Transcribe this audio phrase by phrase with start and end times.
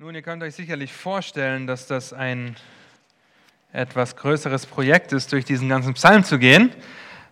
[0.00, 2.54] Nun, ihr könnt euch sicherlich vorstellen, dass das ein
[3.72, 6.70] etwas größeres Projekt ist, durch diesen ganzen Psalm zu gehen.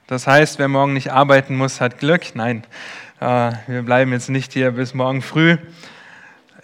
[0.08, 2.34] Das heißt, wer morgen nicht arbeiten muss, hat Glück.
[2.34, 2.64] Nein,
[3.20, 5.58] äh, wir bleiben jetzt nicht hier bis morgen früh.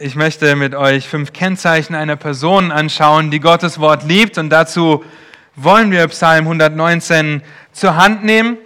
[0.01, 4.39] Ich möchte mit euch fünf Kennzeichen einer Person anschauen, die Gottes Wort liebt.
[4.39, 5.05] Und dazu
[5.55, 8.59] wollen wir Psalm 119 zur Hand nehmen.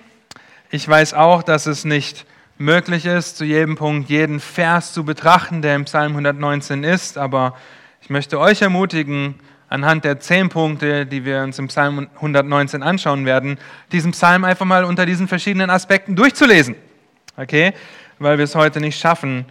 [0.71, 2.25] Ich weiß auch, dass es nicht
[2.59, 7.18] möglich ist, zu jedem Punkt jeden Vers zu betrachten, der im Psalm 119 ist.
[7.18, 7.54] Aber
[8.00, 9.35] ich möchte euch ermutigen,
[9.68, 13.58] anhand der zehn Punkte, die wir uns im Psalm 119 anschauen werden,
[13.93, 16.76] diesen Psalm einfach mal unter diesen verschiedenen Aspekten durchzulesen.
[17.36, 17.72] Okay?
[18.18, 19.45] Weil wir es heute nicht schaffen,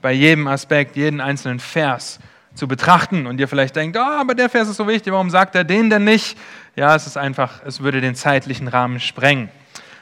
[0.00, 2.18] bei jedem Aspekt, jeden einzelnen Vers
[2.54, 5.54] zu betrachten und ihr vielleicht denkt, oh, aber der Vers ist so wichtig, warum sagt
[5.54, 6.36] er den denn nicht?
[6.76, 9.48] Ja, es ist einfach, es würde den zeitlichen Rahmen sprengen.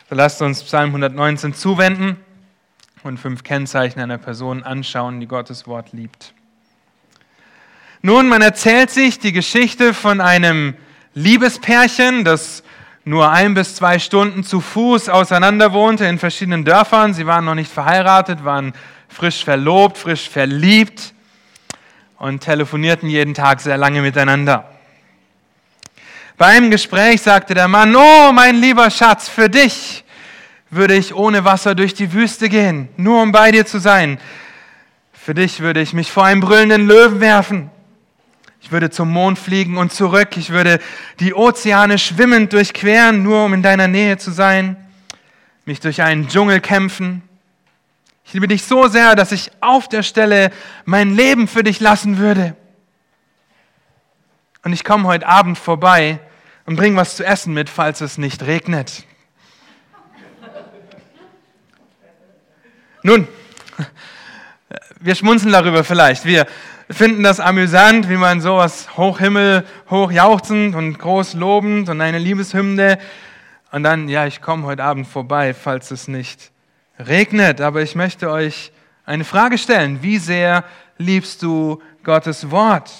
[0.08, 2.16] So lasst uns Psalm 119 zuwenden
[3.06, 6.34] und fünf Kennzeichen einer Person anschauen, die Gottes Wort liebt.
[8.02, 10.74] Nun, man erzählt sich die Geschichte von einem
[11.14, 12.62] Liebespärchen, das
[13.04, 17.14] nur ein bis zwei Stunden zu Fuß auseinander wohnte in verschiedenen Dörfern.
[17.14, 18.74] Sie waren noch nicht verheiratet, waren
[19.08, 21.14] frisch verlobt, frisch verliebt
[22.18, 24.70] und telefonierten jeden Tag sehr lange miteinander.
[26.36, 30.04] Bei einem Gespräch sagte der Mann, oh mein lieber Schatz, für dich
[30.70, 34.18] würde ich ohne Wasser durch die Wüste gehen, nur um bei dir zu sein.
[35.12, 37.70] Für dich würde ich mich vor einem brüllenden Löwen werfen.
[38.60, 40.36] Ich würde zum Mond fliegen und zurück.
[40.36, 40.80] Ich würde
[41.20, 44.76] die Ozeane schwimmend durchqueren, nur um in deiner Nähe zu sein.
[45.64, 47.22] Mich durch einen Dschungel kämpfen.
[48.24, 50.50] Ich liebe dich so sehr, dass ich auf der Stelle
[50.84, 52.56] mein Leben für dich lassen würde.
[54.64, 56.18] Und ich komme heute Abend vorbei
[56.64, 59.04] und bringe was zu essen mit, falls es nicht regnet.
[63.06, 63.28] Nun,
[64.98, 66.24] wir schmunzeln darüber vielleicht.
[66.24, 66.44] Wir
[66.90, 72.98] finden das amüsant, wie man sowas hochhimmel, hochjauchzend und groß lobend und eine Liebeshymne
[73.70, 76.50] und dann, ja, ich komme heute Abend vorbei, falls es nicht
[76.98, 77.60] regnet.
[77.60, 78.72] Aber ich möchte euch
[79.04, 80.02] eine Frage stellen.
[80.02, 80.64] Wie sehr
[80.98, 82.90] liebst du Gottes Wort?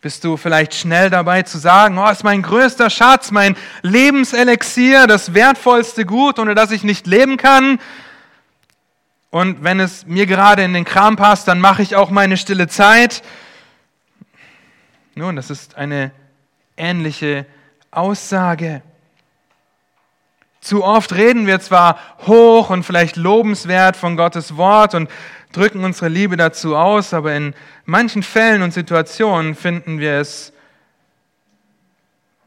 [0.00, 5.34] Bist du vielleicht schnell dabei zu sagen, oh, ist mein größter Schatz, mein Lebenselixier, das
[5.34, 7.78] wertvollste Gut, ohne das ich nicht leben kann?
[9.32, 12.68] Und wenn es mir gerade in den Kram passt, dann mache ich auch meine stille
[12.68, 13.22] Zeit.
[15.14, 16.12] Nun, das ist eine
[16.76, 17.46] ähnliche
[17.90, 18.82] Aussage.
[20.60, 25.10] Zu oft reden wir zwar hoch und vielleicht lobenswert von Gottes Wort und
[25.52, 27.54] drücken unsere Liebe dazu aus, aber in
[27.86, 30.52] manchen Fällen und Situationen finden wir es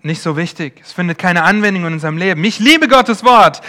[0.03, 0.81] nicht so wichtig.
[0.83, 2.43] Es findet keine Anwendung in unserem Leben.
[2.43, 3.61] Ich liebe Gottes Wort,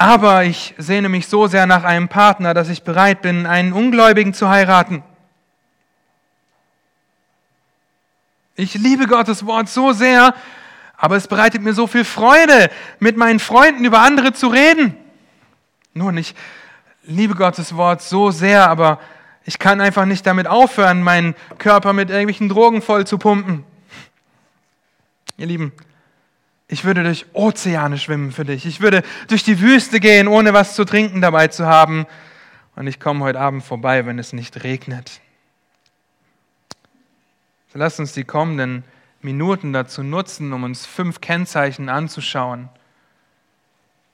[0.00, 4.32] aber ich sehne mich so sehr nach einem Partner, dass ich bereit bin, einen Ungläubigen
[4.32, 5.02] zu heiraten.
[8.56, 10.34] Ich liebe Gottes Wort so sehr,
[10.96, 14.96] aber es bereitet mir so viel Freude, mit meinen Freunden über andere zu reden.
[15.92, 16.34] Nun, ich
[17.02, 19.00] liebe Gottes Wort so sehr, aber
[19.44, 23.64] ich kann einfach nicht damit aufhören, meinen Körper mit irgendwelchen Drogen voll zu pumpen.
[25.36, 25.74] Ihr Lieben,
[26.70, 28.64] ich würde durch Ozeane schwimmen für dich.
[28.64, 32.06] Ich würde durch die Wüste gehen, ohne was zu trinken dabei zu haben.
[32.76, 35.20] Und ich komme heute Abend vorbei, wenn es nicht regnet.
[37.72, 38.84] So lasst uns die kommenden
[39.20, 42.68] Minuten dazu nutzen, um uns fünf Kennzeichen anzuschauen.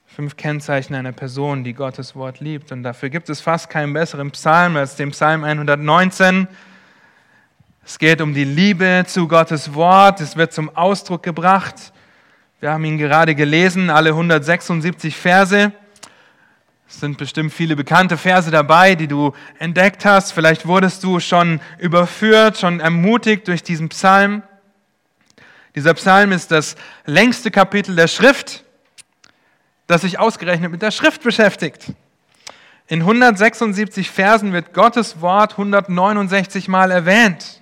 [0.07, 2.73] Fünf Kennzeichen einer Person, die Gottes Wort liebt.
[2.73, 6.49] Und dafür gibt es fast keinen besseren Psalm als den Psalm 119.
[7.85, 10.23] Es geht um die Liebe zu Gottes Wort.
[10.23, 11.93] Es wird zum Ausdruck gebracht
[12.61, 15.73] wir haben ihn gerade gelesen, alle 176 Verse.
[16.89, 20.33] Es sind bestimmt viele bekannte Verse dabei, die du entdeckt hast.
[20.33, 24.43] Vielleicht wurdest du schon überführt, schon ermutigt durch diesen Psalm.
[25.75, 28.65] Dieser Psalm ist das längste Kapitel der Schrift,
[29.87, 31.93] das sich ausgerechnet mit der Schrift beschäftigt.
[32.87, 37.61] In 176 Versen wird Gottes Wort 169 Mal erwähnt.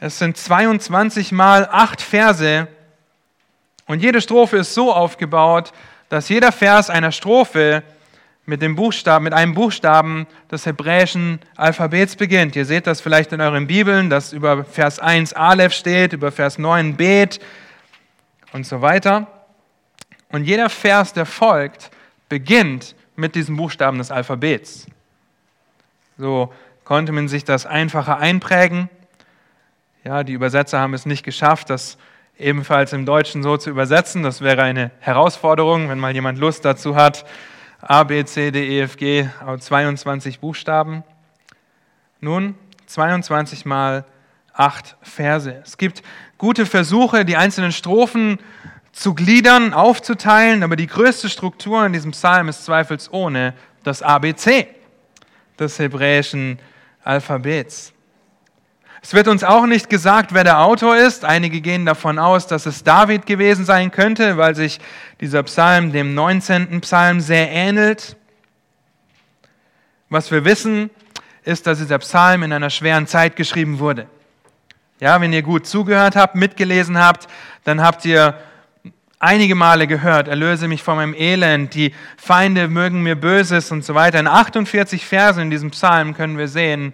[0.00, 2.68] Es sind 22 Mal acht Verse,
[3.88, 5.72] und jede Strophe ist so aufgebaut,
[6.10, 7.82] dass jeder Vers einer Strophe
[8.44, 12.54] mit, dem Buchstaben, mit einem Buchstaben des hebräischen Alphabets beginnt.
[12.54, 16.58] Ihr seht das vielleicht in euren Bibeln, dass über Vers 1 Aleph steht, über Vers
[16.58, 17.40] 9 Bet
[18.52, 19.26] und so weiter.
[20.30, 21.90] Und jeder Vers, der folgt,
[22.28, 24.86] beginnt mit diesem Buchstaben des Alphabets.
[26.18, 26.52] So
[26.84, 28.90] konnte man sich das einfacher einprägen.
[30.04, 31.96] Ja, die Übersetzer haben es nicht geschafft, das
[32.38, 34.22] ebenfalls im Deutschen so zu übersetzen.
[34.22, 37.24] Das wäre eine Herausforderung, wenn mal jemand Lust dazu hat.
[37.80, 41.04] A, B, C, D, E, F, G, 22 Buchstaben.
[42.20, 42.54] Nun,
[42.86, 44.04] 22 mal
[44.52, 45.62] acht Verse.
[45.64, 46.02] Es gibt
[46.36, 48.38] gute Versuche, die einzelnen Strophen
[48.92, 53.54] zu gliedern, aufzuteilen, aber die größte Struktur in diesem Psalm ist zweifelsohne
[53.84, 54.66] das ABC
[55.58, 56.58] des hebräischen
[57.04, 57.92] Alphabets.
[59.00, 61.24] Es wird uns auch nicht gesagt, wer der Autor ist.
[61.24, 64.80] Einige gehen davon aus, dass es David gewesen sein könnte, weil sich
[65.20, 66.80] dieser Psalm dem 19.
[66.80, 68.16] Psalm sehr ähnelt.
[70.08, 70.90] Was wir wissen,
[71.44, 74.06] ist, dass dieser Psalm in einer schweren Zeit geschrieben wurde.
[75.00, 77.28] Ja, wenn ihr gut zugehört habt, mitgelesen habt,
[77.64, 78.34] dann habt ihr
[79.20, 83.94] einige Male gehört, erlöse mich von meinem Elend, die Feinde mögen mir Böses und so
[83.94, 84.18] weiter.
[84.18, 86.92] In 48 Versen in diesem Psalm können wir sehen,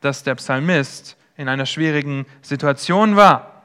[0.00, 3.62] dass der Psalmist in einer schwierigen Situation war.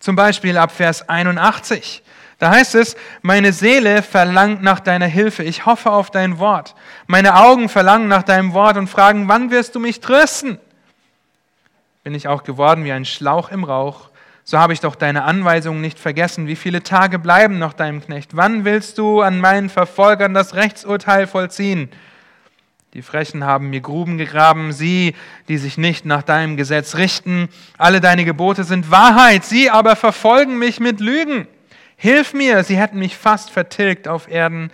[0.00, 2.02] Zum Beispiel ab Vers 81.
[2.38, 6.74] Da heißt es, meine Seele verlangt nach deiner Hilfe, ich hoffe auf dein Wort.
[7.06, 10.58] Meine Augen verlangen nach deinem Wort und fragen, wann wirst du mich trösten?
[12.04, 14.10] Bin ich auch geworden wie ein Schlauch im Rauch,
[14.44, 16.46] so habe ich doch deine Anweisungen nicht vergessen.
[16.46, 18.36] Wie viele Tage bleiben noch deinem Knecht?
[18.36, 21.90] Wann willst du an meinen Verfolgern das Rechtsurteil vollziehen?
[22.96, 25.14] Die Frechen haben mir Gruben gegraben, sie,
[25.48, 27.50] die sich nicht nach deinem Gesetz richten.
[27.76, 31.46] Alle deine Gebote sind Wahrheit, sie aber verfolgen mich mit Lügen.
[31.96, 34.70] Hilf mir, sie hätten mich fast vertilgt auf Erden.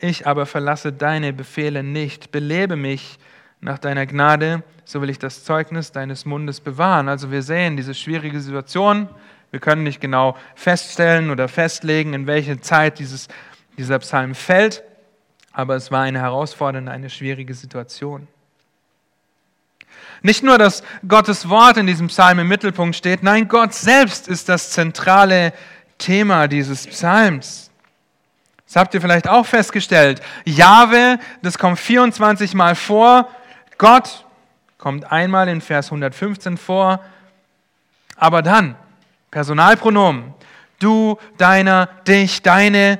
[0.00, 2.32] Ich aber verlasse deine Befehle nicht.
[2.32, 3.20] Belebe mich
[3.60, 7.08] nach deiner Gnade, so will ich das Zeugnis deines Mundes bewahren.
[7.08, 9.08] Also wir sehen diese schwierige Situation.
[9.52, 13.28] Wir können nicht genau feststellen oder festlegen, in welche Zeit dieses,
[13.78, 14.82] dieser Psalm fällt
[15.52, 18.26] aber es war eine herausfordernde, eine schwierige Situation.
[20.22, 24.48] Nicht nur, dass Gottes Wort in diesem Psalm im Mittelpunkt steht, nein, Gott selbst ist
[24.48, 25.52] das zentrale
[25.98, 27.70] Thema dieses Psalms.
[28.66, 30.22] Das habt ihr vielleicht auch festgestellt.
[30.44, 33.28] Jahwe, das kommt 24 Mal vor.
[33.76, 34.24] Gott
[34.78, 37.00] kommt einmal in Vers 115 vor.
[38.16, 38.76] Aber dann,
[39.30, 40.32] Personalpronomen,
[40.78, 42.98] du, deiner, dich, deine,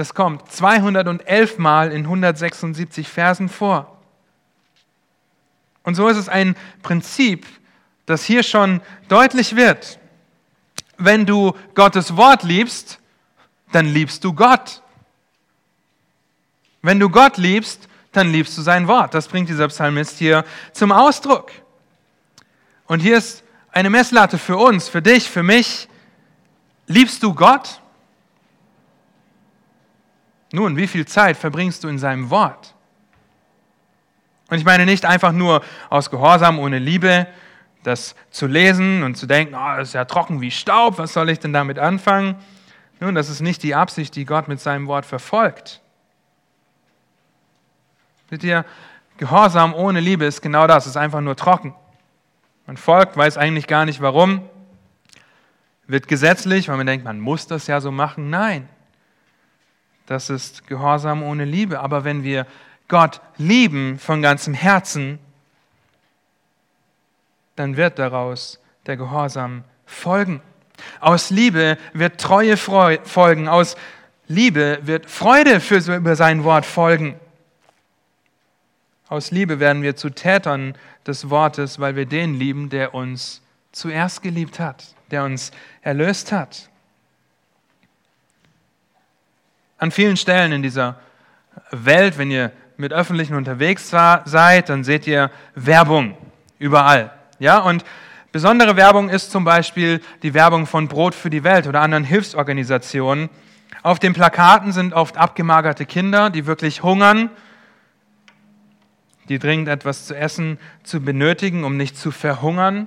[0.00, 3.98] das kommt 211 Mal in 176 Versen vor.
[5.82, 7.44] Und so ist es ein Prinzip,
[8.06, 9.98] das hier schon deutlich wird.
[10.96, 12.98] Wenn du Gottes Wort liebst,
[13.72, 14.80] dann liebst du Gott.
[16.80, 19.12] Wenn du Gott liebst, dann liebst du sein Wort.
[19.12, 21.52] Das bringt dieser Psalmist hier zum Ausdruck.
[22.86, 25.90] Und hier ist eine Messlatte für uns, für dich, für mich.
[26.86, 27.82] Liebst du Gott?
[30.52, 32.74] Nun, wie viel Zeit verbringst du in seinem Wort?
[34.48, 37.28] Und ich meine nicht einfach nur aus Gehorsam ohne Liebe,
[37.84, 41.30] das zu lesen und zu denken, oh, das ist ja trocken wie Staub, was soll
[41.30, 42.34] ich denn damit anfangen?
[42.98, 45.80] Nun, das ist nicht die Absicht, die Gott mit seinem Wort verfolgt.
[48.28, 48.64] Seht ihr,
[49.16, 51.74] Gehorsam ohne Liebe ist genau das, ist einfach nur trocken.
[52.66, 54.48] Man folgt, weiß eigentlich gar nicht warum,
[55.86, 58.30] wird gesetzlich, weil man denkt, man muss das ja so machen.
[58.30, 58.68] Nein,
[60.10, 61.78] das ist Gehorsam ohne Liebe.
[61.78, 62.44] Aber wenn wir
[62.88, 65.20] Gott lieben von ganzem Herzen,
[67.54, 70.42] dann wird daraus der Gehorsam folgen.
[70.98, 73.46] Aus Liebe wird Treue folgen.
[73.46, 73.76] Aus
[74.26, 77.14] Liebe wird Freude für, über sein Wort folgen.
[79.08, 80.74] Aus Liebe werden wir zu Tätern
[81.06, 85.52] des Wortes, weil wir den lieben, der uns zuerst geliebt hat, der uns
[85.82, 86.69] erlöst hat.
[89.80, 90.96] An vielen Stellen in dieser
[91.70, 96.18] Welt, wenn ihr mit Öffentlichen unterwegs seid, dann seht ihr Werbung
[96.58, 97.10] überall.
[97.38, 97.82] Ja, und
[98.30, 103.30] besondere Werbung ist zum Beispiel die Werbung von Brot für die Welt oder anderen Hilfsorganisationen.
[103.82, 107.30] Auf den Plakaten sind oft abgemagerte Kinder, die wirklich hungern,
[109.30, 112.86] die dringend etwas zu essen zu benötigen, um nicht zu verhungern.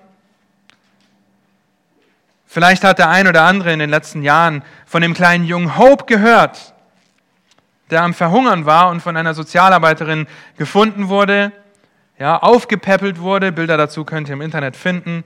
[2.45, 6.05] Vielleicht hat der ein oder andere in den letzten Jahren von dem kleinen Jungen Hope
[6.05, 6.72] gehört,
[7.93, 11.51] der am Verhungern war und von einer Sozialarbeiterin gefunden wurde,
[12.19, 13.51] ja, aufgepäppelt wurde.
[13.51, 15.23] Bilder dazu könnt ihr im Internet finden.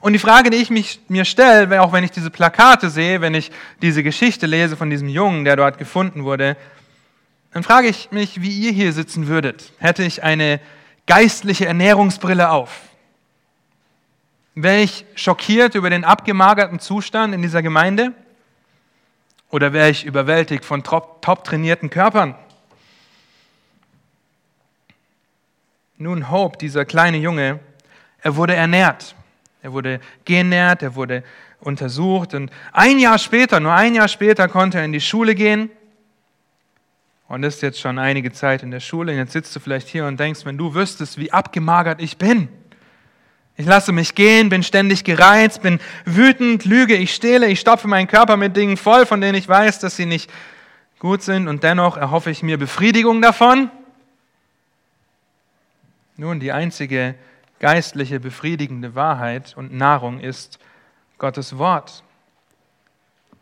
[0.00, 3.34] Und die Frage, die ich mich, mir stelle, auch wenn ich diese Plakate sehe, wenn
[3.34, 3.50] ich
[3.82, 6.56] diese Geschichte lese von diesem Jungen, der dort gefunden wurde,
[7.52, 9.72] dann frage ich mich, wie ihr hier sitzen würdet.
[9.78, 10.60] Hätte ich eine
[11.06, 12.80] geistliche Ernährungsbrille auf?
[14.54, 18.12] Wäre ich schockiert über den abgemagerten Zustand in dieser Gemeinde?
[19.50, 22.34] Oder wäre ich überwältigt von top, top trainierten Körpern?
[25.96, 27.58] Nun, Hope, dieser kleine Junge,
[28.22, 29.14] er wurde ernährt.
[29.62, 31.24] Er wurde genährt, er wurde
[31.60, 35.70] untersucht und ein Jahr später, nur ein Jahr später konnte er in die Schule gehen
[37.26, 39.12] und ist jetzt schon einige Zeit in der Schule.
[39.12, 42.48] Jetzt sitzt du vielleicht hier und denkst, wenn du wüsstest, wie abgemagert ich bin.
[43.60, 48.06] Ich lasse mich gehen, bin ständig gereizt, bin wütend, lüge, ich stehle, ich stopfe meinen
[48.06, 50.30] Körper mit Dingen voll, von denen ich weiß, dass sie nicht
[51.00, 53.68] gut sind und dennoch erhoffe ich mir Befriedigung davon.
[56.16, 57.16] Nun, die einzige
[57.58, 60.60] geistliche befriedigende Wahrheit und Nahrung ist
[61.18, 62.04] Gottes Wort.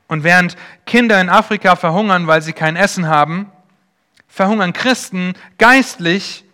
[0.09, 0.57] Und während
[0.87, 3.53] Kinder in Afrika verhungern, weil sie kein Essen haben,
[4.29, 6.46] verhungern Christen geistlich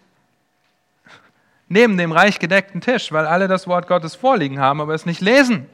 [1.72, 5.20] neben dem reich gedeckten Tisch, weil alle das Wort Gottes vorliegen haben, aber es nicht
[5.20, 5.66] lesen.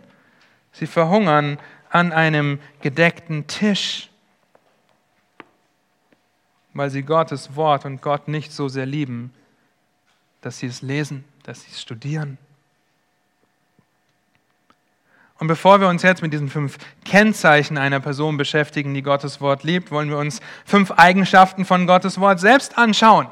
[0.73, 1.59] Sie verhungern
[1.91, 4.09] an einem gedeckten Tisch,
[6.73, 9.33] weil sie Gottes Wort und Gott nicht so sehr lieben,
[10.41, 12.39] dass sie es lesen, dass sie es studieren.
[15.41, 19.65] Und bevor wir uns jetzt mit diesen fünf Kennzeichen einer Person beschäftigen, die Gottes Wort
[19.65, 23.29] liebt, wollen wir uns fünf Eigenschaften von Gottes Wort selbst anschauen.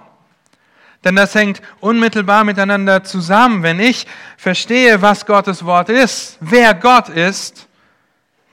[1.04, 3.62] Denn das hängt unmittelbar miteinander zusammen.
[3.62, 7.68] Wenn ich verstehe, was Gottes Wort ist, wer Gott ist,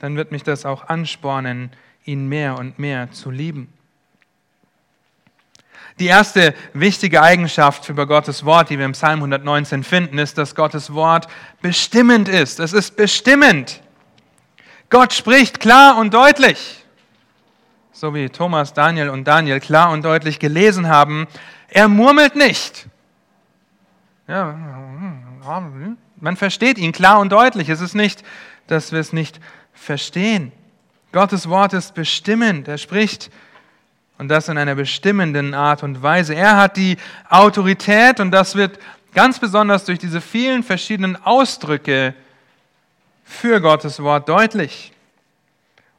[0.00, 1.70] dann wird mich das auch anspornen,
[2.04, 3.72] ihn mehr und mehr zu lieben.
[6.00, 10.56] Die erste wichtige Eigenschaft über Gottes Wort, die wir im Psalm 119 finden, ist, dass
[10.56, 11.28] Gottes Wort
[11.62, 12.58] bestimmend ist.
[12.58, 13.80] Es ist bestimmend.
[14.90, 16.84] Gott spricht klar und deutlich.
[17.92, 21.28] So wie Thomas, Daniel und Daniel klar und deutlich gelesen haben,
[21.74, 22.86] er murmelt nicht.
[24.28, 24.56] Ja,
[26.20, 27.68] man versteht ihn klar und deutlich.
[27.68, 28.24] Es ist nicht,
[28.68, 29.40] dass wir es nicht
[29.72, 30.52] verstehen.
[31.10, 32.68] Gottes Wort ist bestimmend.
[32.68, 33.30] Er spricht
[34.18, 36.36] und das in einer bestimmenden Art und Weise.
[36.36, 36.96] Er hat die
[37.28, 38.78] Autorität und das wird
[39.12, 42.14] ganz besonders durch diese vielen verschiedenen Ausdrücke
[43.24, 44.93] für Gottes Wort deutlich.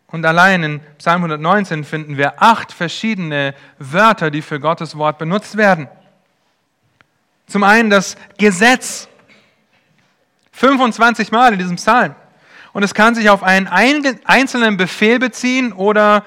[0.07, 5.57] Und allein in Psalm 119 finden wir acht verschiedene Wörter, die für Gottes Wort benutzt
[5.57, 5.87] werden.
[7.47, 9.07] Zum einen das Gesetz.
[10.51, 12.15] 25 Mal in diesem Psalm.
[12.71, 16.23] Und es kann sich auf einen einzelnen Befehl beziehen oder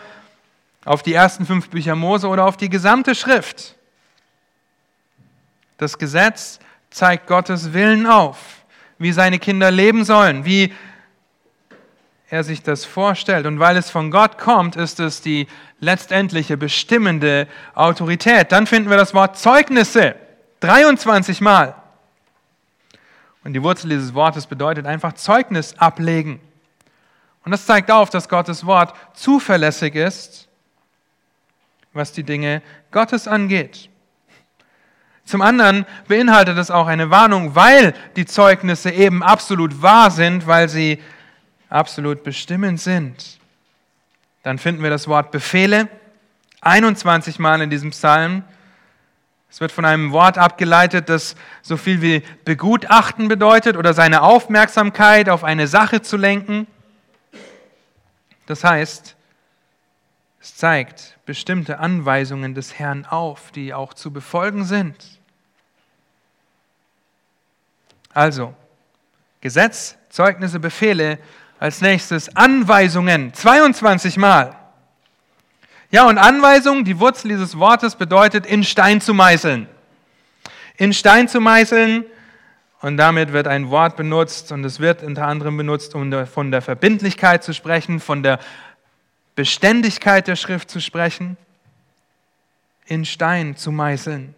[0.84, 3.76] auf die ersten fünf Bücher Mose oder auf die gesamte Schrift.
[5.76, 6.58] Das Gesetz
[6.90, 8.38] zeigt Gottes Willen auf,
[8.98, 10.72] wie seine Kinder leben sollen, wie
[12.30, 13.46] er sich das vorstellt.
[13.46, 15.46] Und weil es von Gott kommt, ist es die
[15.80, 18.52] letztendliche bestimmende Autorität.
[18.52, 20.14] Dann finden wir das Wort Zeugnisse
[20.60, 21.74] 23 Mal.
[23.44, 26.40] Und die Wurzel dieses Wortes bedeutet einfach Zeugnis ablegen.
[27.44, 30.48] Und das zeigt auf, dass Gottes Wort zuverlässig ist
[31.98, 33.90] was die Dinge Gottes angeht.
[35.24, 40.70] Zum anderen beinhaltet es auch eine Warnung, weil die Zeugnisse eben absolut wahr sind, weil
[40.70, 41.02] sie
[41.68, 43.38] absolut bestimmend sind.
[44.42, 45.88] Dann finden wir das Wort Befehle
[46.60, 48.42] 21 Mal in diesem Psalm.
[49.50, 55.28] Es wird von einem Wort abgeleitet, das so viel wie begutachten bedeutet oder seine Aufmerksamkeit
[55.28, 56.66] auf eine Sache zu lenken.
[58.46, 59.16] Das heißt,
[60.40, 65.20] es zeigt bestimmte Anweisungen des Herrn auf, die auch zu befolgen sind.
[68.12, 68.54] Also,
[69.40, 71.18] Gesetz, Zeugnisse, Befehle,
[71.58, 74.56] als nächstes Anweisungen, 22 Mal.
[75.90, 79.68] Ja, und Anweisung, die Wurzel dieses Wortes bedeutet, in Stein zu meißeln.
[80.76, 82.04] In Stein zu meißeln,
[82.80, 86.62] und damit wird ein Wort benutzt, und es wird unter anderem benutzt, um von der
[86.62, 88.38] Verbindlichkeit zu sprechen, von der
[89.34, 91.36] Beständigkeit der Schrift zu sprechen,
[92.86, 94.34] in Stein zu meißeln.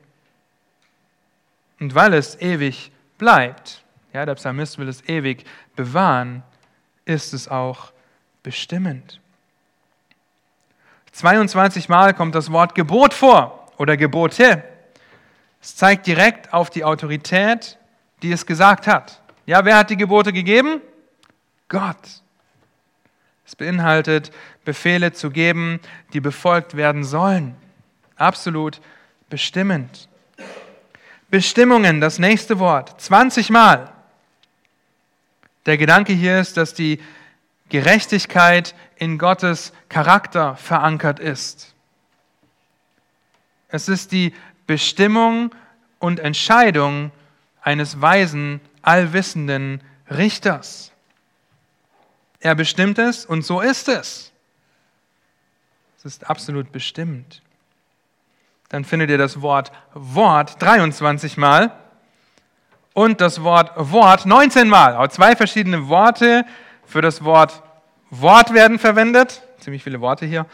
[1.80, 5.44] Und weil es ewig bleibt, ja, der Psalmist will es ewig
[5.76, 6.42] bewahren,
[7.04, 7.92] ist es auch
[8.42, 9.20] bestimmend.
[11.12, 14.62] 22 Mal kommt das Wort Gebot vor oder Gebote.
[15.60, 17.78] Es zeigt direkt auf die Autorität,
[18.22, 19.20] die es gesagt hat.
[19.46, 20.80] Ja, wer hat die Gebote gegeben?
[21.68, 22.22] Gott.
[23.44, 24.30] Es beinhaltet,
[24.64, 25.80] Befehle zu geben,
[26.12, 27.56] die befolgt werden sollen.
[28.16, 28.80] Absolut
[29.28, 30.08] bestimmend.
[31.30, 33.92] Bestimmungen, das nächste Wort, 20 Mal.
[35.70, 37.00] Der Gedanke hier ist, dass die
[37.68, 41.76] Gerechtigkeit in Gottes Charakter verankert ist.
[43.68, 44.34] Es ist die
[44.66, 45.54] Bestimmung
[46.00, 47.12] und Entscheidung
[47.62, 50.90] eines weisen, allwissenden Richters.
[52.40, 54.32] Er bestimmt es und so ist es.
[55.98, 57.42] Es ist absolut bestimmt.
[58.70, 61.78] Dann findet ihr das Wort Wort 23 Mal
[62.94, 64.96] und das Wort Wort 19 Mal.
[64.96, 66.44] Auch zwei verschiedene Worte
[66.84, 67.62] für das Wort
[68.10, 69.42] Wort werden verwendet.
[69.60, 70.46] Ziemlich viele Worte hier.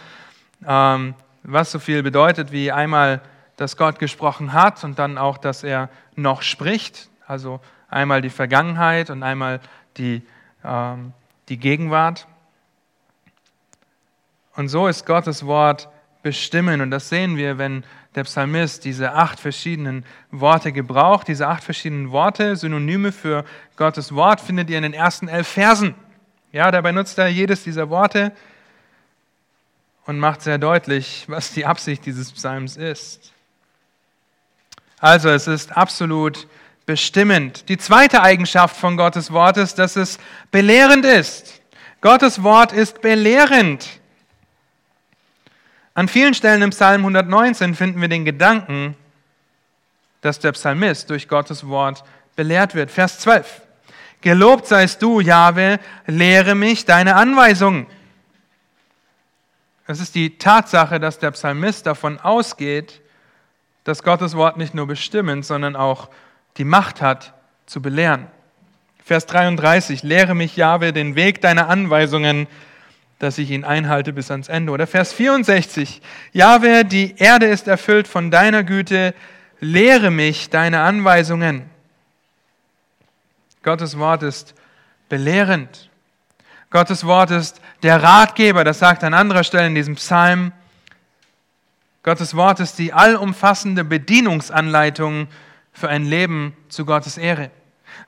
[0.66, 3.23] Ähm, was so viel bedeutet wie einmal,
[3.57, 7.09] dass Gott gesprochen hat und dann auch, dass er noch spricht.
[7.26, 9.61] Also einmal die Vergangenheit und einmal
[9.97, 10.23] die,
[10.64, 11.12] ähm,
[11.49, 12.26] die Gegenwart.
[14.55, 15.88] Und so ist Gottes Wort
[16.23, 16.81] bestimmen.
[16.81, 17.85] Und das sehen wir, wenn
[18.16, 21.28] der Psalmist diese acht verschiedenen Worte gebraucht.
[21.28, 23.44] Diese acht verschiedenen Worte, Synonyme für
[23.76, 25.94] Gottes Wort, findet ihr in den ersten elf Versen.
[26.50, 28.32] Ja, dabei nutzt er jedes dieser Worte
[30.06, 33.32] und macht sehr deutlich, was die Absicht dieses Psalms ist.
[34.99, 36.49] Also es ist absolut
[36.87, 37.68] bestimmend.
[37.68, 40.18] Die zweite Eigenschaft von Gottes Wort ist, dass es
[40.50, 41.61] belehrend ist.
[42.00, 44.00] Gottes Wort ist belehrend.
[45.97, 48.95] An vielen Stellen im Psalm 119 finden wir den Gedanken,
[50.21, 52.05] dass der Psalmist durch Gottes Wort
[52.37, 52.91] belehrt wird.
[52.91, 53.62] Vers 12.
[54.21, 57.87] Gelobt seist du, Jahwe, lehre mich deine Anweisungen.
[59.87, 63.00] Es ist die Tatsache, dass der Psalmist davon ausgeht,
[63.85, 66.11] dass Gottes Wort nicht nur bestimmend, sondern auch
[66.59, 67.33] die Macht hat,
[67.65, 68.26] zu belehren.
[69.03, 72.49] Vers 33, lehre mich, Jahwe, den Weg deiner Anweisungen,
[73.18, 74.73] dass ich ihn einhalte bis ans Ende.
[74.73, 79.14] Oder Vers 64, Jahwe, die Erde ist erfüllt von deiner Güte,
[79.61, 81.70] lehre mich deine Anweisungen.
[83.62, 84.54] Gottes Wort ist
[85.08, 85.90] belehrend.
[86.70, 90.52] Gottes Wort ist der Ratgeber, das sagt an anderer Stelle in diesem Psalm.
[92.02, 95.28] Gottes Wort ist die allumfassende Bedienungsanleitung
[95.73, 97.50] für ein Leben zu Gottes Ehre.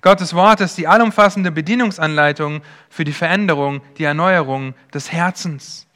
[0.01, 5.87] Gottes Wort ist die allumfassende Bedienungsanleitung für die Veränderung, die Erneuerung des Herzens.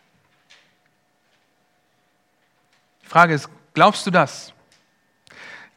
[3.02, 4.52] Die Frage ist, glaubst du das?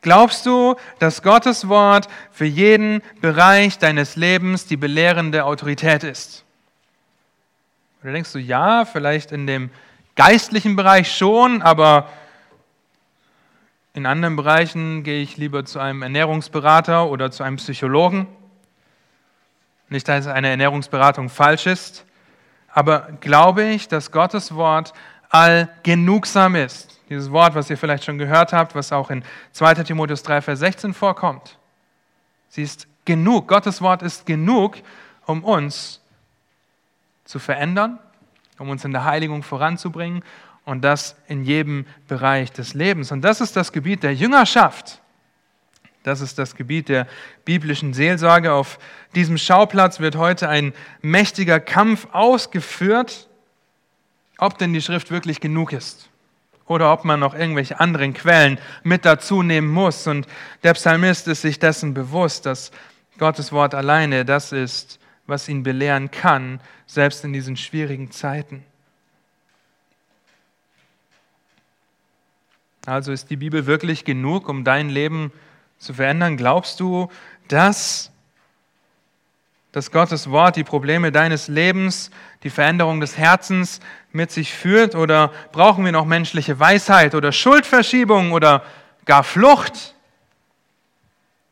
[0.01, 6.45] Glaubst du, dass Gottes Wort für jeden Bereich deines Lebens die belehrende Autorität ist?
[8.03, 9.72] Oder denkst du, ja, vielleicht in dem
[10.15, 12.07] geistlichen Bereich schon, aber
[13.95, 18.27] in anderen Bereichen gehe ich lieber zu einem Ernährungsberater oder zu einem Psychologen.
[19.87, 22.05] Nicht, dass eine Ernährungsberatung falsch ist,
[22.67, 24.91] aber glaube ich, dass Gottes Wort
[25.29, 27.00] allgenugsam ist.
[27.09, 30.59] Dieses Wort, was ihr vielleicht schon gehört habt, was auch in 2 Timotheus 3, Vers
[30.59, 31.57] 16 vorkommt.
[32.50, 33.48] Sie ist genug.
[33.48, 34.75] Gottes Wort ist genug,
[35.25, 36.01] um uns
[37.24, 37.98] zu verändern,
[38.59, 40.22] um uns in der Heiligung voranzubringen
[40.65, 43.11] und das in jedem Bereich des Lebens.
[43.11, 45.01] Und das ist das Gebiet der Jüngerschaft.
[46.03, 47.07] Das ist das Gebiet der
[47.45, 48.53] biblischen Seelsorge.
[48.53, 48.77] Auf
[49.15, 53.27] diesem Schauplatz wird heute ein mächtiger Kampf ausgeführt,
[54.37, 56.09] ob denn die Schrift wirklich genug ist
[56.67, 60.07] oder ob man noch irgendwelche anderen Quellen mit dazu nehmen muss.
[60.07, 60.27] Und
[60.63, 62.71] der Psalmist ist sich dessen bewusst, dass
[63.17, 68.63] Gottes Wort alleine das ist, was ihn belehren kann, selbst in diesen schwierigen Zeiten.
[72.85, 75.31] Also ist die Bibel wirklich genug, um dein Leben
[75.79, 76.37] zu verändern?
[76.37, 77.09] Glaubst du,
[77.48, 78.11] dass
[79.75, 82.09] dass Gottes Wort die Probleme deines Lebens,
[82.43, 83.81] die Veränderung des Herzens
[84.13, 84.95] mit sich führt?
[84.95, 88.63] Oder brauchen wir noch menschliche Weisheit oder Schuldverschiebung oder
[89.03, 89.93] gar Flucht?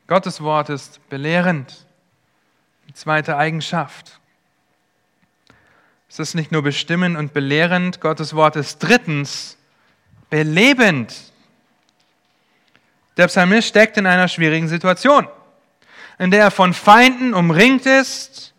[0.08, 1.86] Gottes Wort ist belehrend.
[2.88, 4.22] Die zweite Eigenschaft.
[6.08, 9.58] Es ist nicht nur bestimmend und belehrend, Gottes Wort ist drittens
[10.34, 11.14] belebend.
[13.18, 15.28] Der Psalmist steckt in einer schwierigen Situation
[16.20, 18.54] in der er von Feinden umringt ist.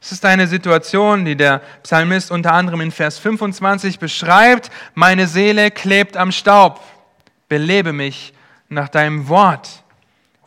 [0.00, 4.70] Es ist eine Situation, die der Psalmist unter anderem in Vers 25 beschreibt.
[4.94, 6.82] Meine Seele klebt am Staub.
[7.48, 8.32] Belebe mich
[8.68, 9.82] nach deinem Wort.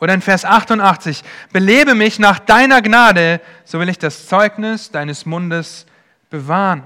[0.00, 5.26] Oder in Vers 88, belebe mich nach deiner Gnade, so will ich das Zeugnis deines
[5.26, 5.84] Mundes
[6.30, 6.84] bewahren.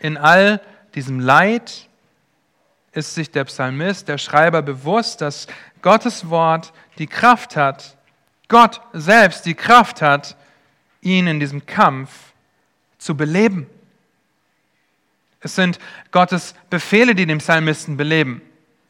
[0.00, 0.60] In all
[0.94, 1.88] diesem Leid
[2.92, 5.46] ist sich der Psalmist, der Schreiber bewusst, dass
[5.80, 7.96] Gottes Wort die Kraft hat,
[8.48, 10.36] Gott selbst die Kraft hat,
[11.00, 12.10] ihn in diesem Kampf
[12.98, 13.66] zu beleben.
[15.40, 15.78] Es sind
[16.12, 18.42] Gottes Befehle, die den Psalmisten beleben.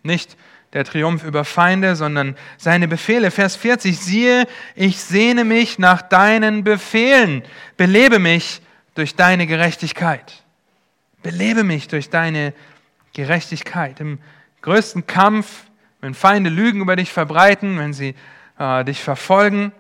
[0.03, 0.37] Nicht
[0.73, 3.31] der Triumph über Feinde, sondern seine Befehle.
[3.31, 7.43] Vers 40, siehe, ich sehne mich nach deinen Befehlen.
[7.77, 8.61] Belebe mich
[8.95, 10.42] durch deine Gerechtigkeit.
[11.23, 12.53] Belebe mich durch deine
[13.13, 14.01] Gerechtigkeit.
[14.01, 14.19] Im
[14.63, 15.65] größten Kampf
[16.03, 18.15] wenn Feinde Lügen über dich verbreiten, wenn sie
[18.59, 19.73] äh, dich verfolgen,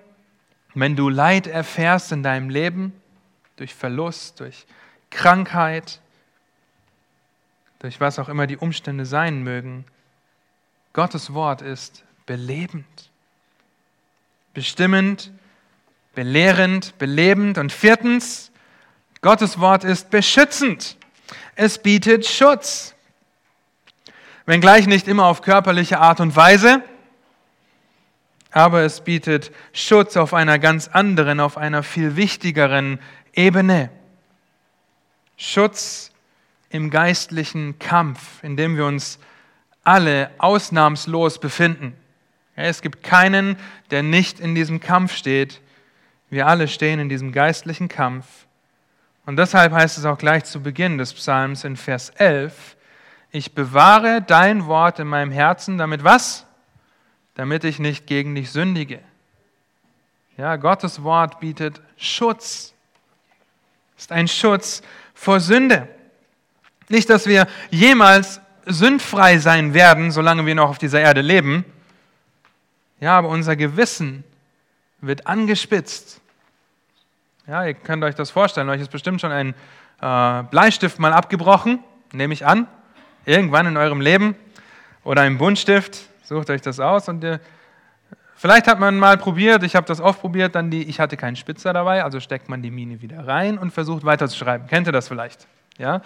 [0.72, 2.94] wenn du Leid erfährst in deinem Leben,
[3.57, 4.64] durch Verlust, durch
[5.11, 6.00] Krankheit,
[7.81, 9.85] durch was auch immer die Umstände sein mögen,
[10.92, 13.11] Gottes Wort ist belebend,
[14.55, 15.33] bestimmend,
[16.14, 18.52] belehrend, belebend und viertens,
[19.22, 20.96] Gottes Wort ist beschützend.
[21.54, 22.94] Es bietet Schutz.
[24.46, 26.82] Wenngleich nicht immer auf körperliche Art und Weise,
[28.50, 32.98] aber es bietet Schutz auf einer ganz anderen, auf einer viel wichtigeren
[33.34, 33.90] Ebene.
[35.36, 36.10] Schutz
[36.70, 39.18] im geistlichen Kampf, in dem wir uns
[39.84, 41.94] alle ausnahmslos befinden.
[42.56, 43.56] Es gibt keinen,
[43.90, 45.60] der nicht in diesem Kampf steht.
[46.30, 48.26] Wir alle stehen in diesem geistlichen Kampf.
[49.24, 52.76] Und deshalb heißt es auch gleich zu Beginn des Psalms in Vers 11,
[53.35, 56.46] ich bewahre dein Wort in meinem Herzen, damit was?
[57.35, 59.00] Damit ich nicht gegen dich sündige.
[60.37, 62.74] Ja, Gottes Wort bietet Schutz.
[63.96, 64.82] Ist ein Schutz
[65.14, 65.88] vor Sünde.
[66.88, 71.64] Nicht, dass wir jemals sündfrei sein werden, solange wir noch auf dieser Erde leben.
[73.00, 74.24] Ja, aber unser Gewissen
[75.00, 76.21] wird angespitzt.
[77.48, 78.68] Ja, ihr könnt euch das vorstellen.
[78.68, 79.55] Euch ist bestimmt schon ein
[80.00, 81.81] äh, Bleistift mal abgebrochen,
[82.12, 82.68] nehme ich an,
[83.24, 84.37] irgendwann in eurem Leben.
[85.02, 86.09] Oder ein Buntstift.
[86.22, 87.40] Sucht euch das aus und ihr,
[88.37, 91.35] vielleicht hat man mal probiert, ich habe das oft probiert, dann die, ich hatte keinen
[91.35, 94.68] Spitzer dabei, also steckt man die Mine wieder rein und versucht weiterzuschreiben.
[94.68, 95.48] Kennt ihr das vielleicht?
[95.78, 96.00] Ja?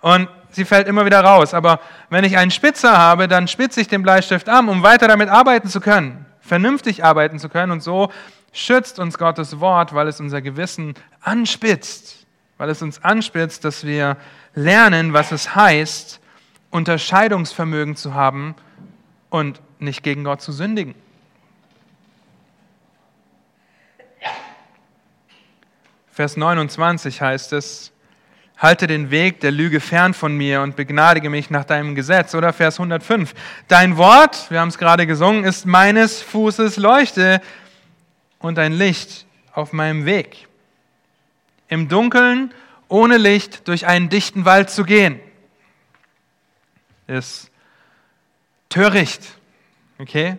[0.00, 1.54] Und sie fällt immer wieder raus.
[1.54, 5.28] Aber wenn ich einen Spitzer habe, dann spitze ich den Bleistift an, um weiter damit
[5.28, 7.70] arbeiten zu können, vernünftig arbeiten zu können.
[7.70, 8.10] Und so
[8.52, 12.26] schützt uns Gottes Wort, weil es unser Gewissen anspitzt.
[12.58, 14.16] Weil es uns anspitzt, dass wir
[14.54, 16.20] lernen, was es heißt,
[16.70, 18.54] Unterscheidungsvermögen zu haben
[19.30, 20.94] und nicht gegen Gott zu sündigen.
[26.12, 27.92] Vers 29 heißt es,
[28.60, 32.34] Halte den Weg der Lüge fern von mir und begnadige mich nach deinem Gesetz.
[32.34, 33.32] Oder Vers 105.
[33.68, 37.40] Dein Wort, wir haben es gerade gesungen, ist meines Fußes Leuchte
[38.40, 40.48] und ein Licht auf meinem Weg.
[41.68, 42.52] Im Dunkeln,
[42.88, 45.20] ohne Licht, durch einen dichten Wald zu gehen,
[47.06, 47.50] ist
[48.68, 49.22] töricht.
[49.98, 50.36] Okay?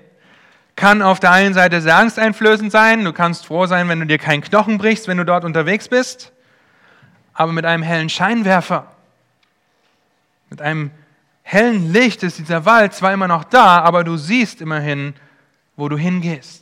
[0.75, 3.05] Kann auf der einen Seite sehr angsteinflößend sein.
[3.05, 6.33] Du kannst froh sein, wenn du dir keinen Knochen brichst, wenn du dort unterwegs bist
[7.33, 8.85] aber mit einem hellen Scheinwerfer.
[10.49, 10.91] Mit einem
[11.41, 15.15] hellen Licht ist dieser Wald zwar immer noch da, aber du siehst immerhin,
[15.75, 16.60] wo du hingehst.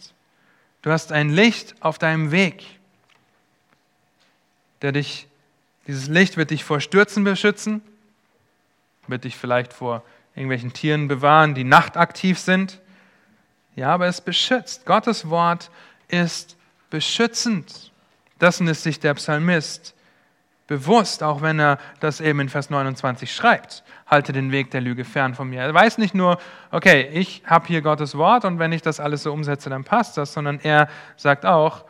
[0.82, 2.66] Du hast ein Licht auf deinem Weg,
[4.82, 5.28] der dich,
[5.88, 7.82] dieses Licht wird dich vor Stürzen beschützen,
[9.08, 10.04] wird dich vielleicht vor
[10.36, 12.80] irgendwelchen Tieren bewahren, die nachtaktiv sind.
[13.76, 14.86] Ja, aber es beschützt.
[14.86, 15.70] Gottes Wort
[16.08, 16.56] ist
[16.90, 17.92] beschützend.
[18.40, 19.94] Dessen ist sich der Psalmist
[20.70, 23.84] bewusst, auch wenn er das eben in Vers 29 schreibt.
[24.06, 25.62] Halte den Weg der Lüge fern von mir.
[25.62, 26.38] Er weiß nicht nur,
[26.70, 30.16] okay, ich habe hier Gottes Wort und wenn ich das alles so umsetze, dann passt
[30.16, 31.86] das, sondern er sagt auch,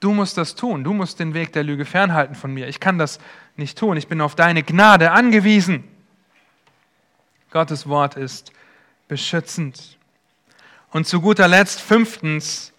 [0.00, 2.68] du musst das tun, du musst den Weg der Lüge fernhalten von mir.
[2.68, 3.18] Ich kann das
[3.56, 5.84] nicht tun, ich bin auf deine Gnade angewiesen.
[7.50, 8.50] Gottes Wort ist
[9.08, 9.98] beschützend.
[10.90, 12.72] Und zu guter Letzt, fünftens,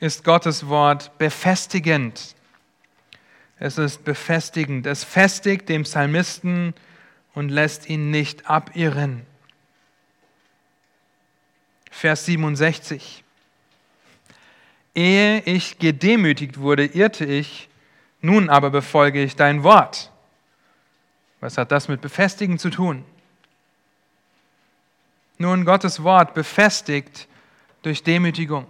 [0.00, 2.33] ist Gottes Wort befestigend.
[3.58, 4.86] Es ist befestigend.
[4.86, 6.74] Es festigt den Psalmisten
[7.34, 9.24] und lässt ihn nicht abirren.
[11.90, 13.22] Vers 67.
[14.94, 17.68] Ehe ich gedemütigt wurde, irrte ich,
[18.20, 20.10] nun aber befolge ich dein Wort.
[21.40, 23.04] Was hat das mit befestigen zu tun?
[25.36, 27.28] Nun, Gottes Wort befestigt
[27.82, 28.66] durch Demütigung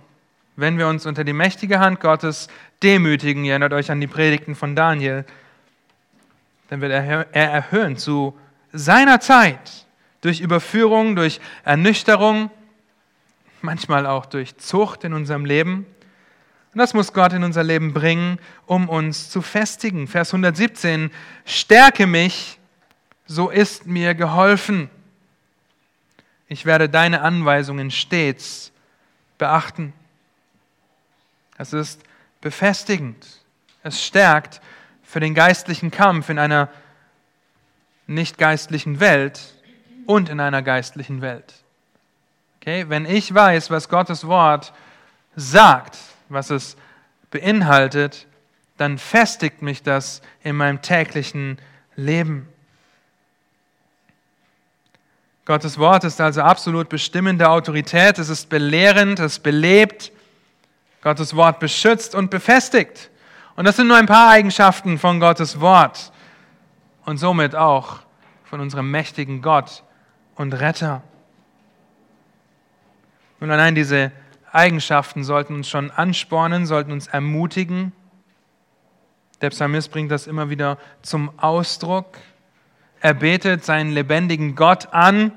[0.56, 2.48] wenn wir uns unter die mächtige Hand Gottes
[2.82, 5.24] demütigen, ihr erinnert euch an die Predigten von Daniel,
[6.68, 8.38] dann wird er erhöhen zu
[8.72, 9.86] seiner Zeit,
[10.20, 12.50] durch Überführung, durch Ernüchterung,
[13.60, 15.86] manchmal auch durch Zucht in unserem Leben.
[16.72, 20.08] Und das muss Gott in unser Leben bringen, um uns zu festigen.
[20.08, 21.10] Vers 117,
[21.44, 22.58] stärke mich,
[23.26, 24.90] so ist mir geholfen.
[26.48, 28.72] Ich werde deine Anweisungen stets
[29.38, 29.92] beachten.
[31.58, 32.02] Es ist
[32.40, 33.26] befestigend.
[33.82, 34.60] Es stärkt
[35.02, 36.68] für den geistlichen Kampf in einer
[38.06, 39.40] nicht geistlichen Welt
[40.06, 41.54] und in einer geistlichen Welt.
[42.60, 42.86] Okay?
[42.88, 44.72] Wenn ich weiß, was Gottes Wort
[45.36, 46.76] sagt, was es
[47.30, 48.26] beinhaltet,
[48.76, 51.58] dann festigt mich das in meinem täglichen
[51.96, 52.48] Leben.
[55.44, 60.10] Gottes Wort ist also absolut bestimmende Autorität, es ist belehrend, es belebt,
[61.04, 63.10] Gottes Wort beschützt und befestigt.
[63.56, 66.10] Und das sind nur ein paar Eigenschaften von Gottes Wort
[67.04, 68.00] und somit auch
[68.44, 69.84] von unserem mächtigen Gott
[70.34, 71.02] und Retter.
[73.38, 74.12] Und allein diese
[74.50, 77.92] Eigenschaften sollten uns schon anspornen, sollten uns ermutigen.
[79.42, 82.16] Der Psalmist bringt das immer wieder zum Ausdruck.
[83.00, 85.32] Er betet seinen lebendigen Gott an,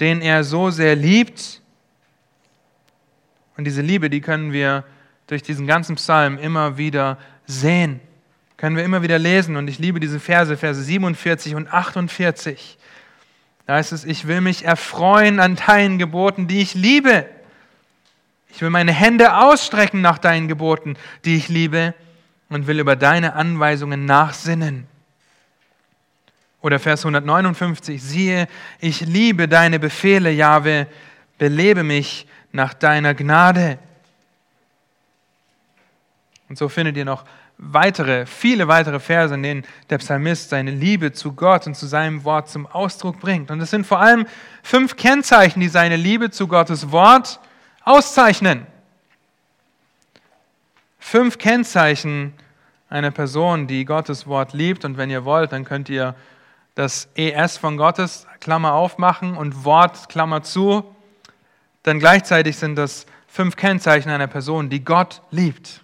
[0.00, 1.62] den er so sehr liebt.
[3.56, 4.84] Und diese Liebe, die können wir
[5.28, 8.00] durch diesen ganzen Psalm immer wieder sehen.
[8.56, 9.56] Können wir immer wieder lesen.
[9.56, 12.76] Und ich liebe diese Verse, Verse 47 und 48.
[13.66, 17.26] Da heißt es, ich will mich erfreuen an deinen Geboten, die ich liebe.
[18.50, 21.94] Ich will meine Hände ausstrecken nach deinen Geboten, die ich liebe,
[22.48, 24.86] und will über deine Anweisungen nachsinnen.
[26.62, 28.48] Oder Vers 159, siehe,
[28.80, 30.88] ich liebe deine Befehle, Jahwe,
[31.36, 33.78] belebe mich nach deiner Gnade.
[36.48, 37.24] Und so findet ihr noch
[37.58, 42.24] weitere, viele weitere Verse, in denen der Psalmist seine Liebe zu Gott und zu seinem
[42.24, 43.50] Wort zum Ausdruck bringt.
[43.50, 44.26] Und es sind vor allem
[44.62, 47.40] fünf Kennzeichen, die seine Liebe zu Gottes Wort
[47.84, 48.66] auszeichnen.
[50.98, 52.32] Fünf Kennzeichen
[52.88, 54.84] einer Person, die Gottes Wort liebt.
[54.84, 56.14] Und wenn ihr wollt, dann könnt ihr
[56.74, 60.94] das ES von Gottes, Klammer aufmachen und Wort, Klammer zu.
[61.84, 65.82] Denn gleichzeitig sind das fünf Kennzeichen einer Person, die Gott liebt.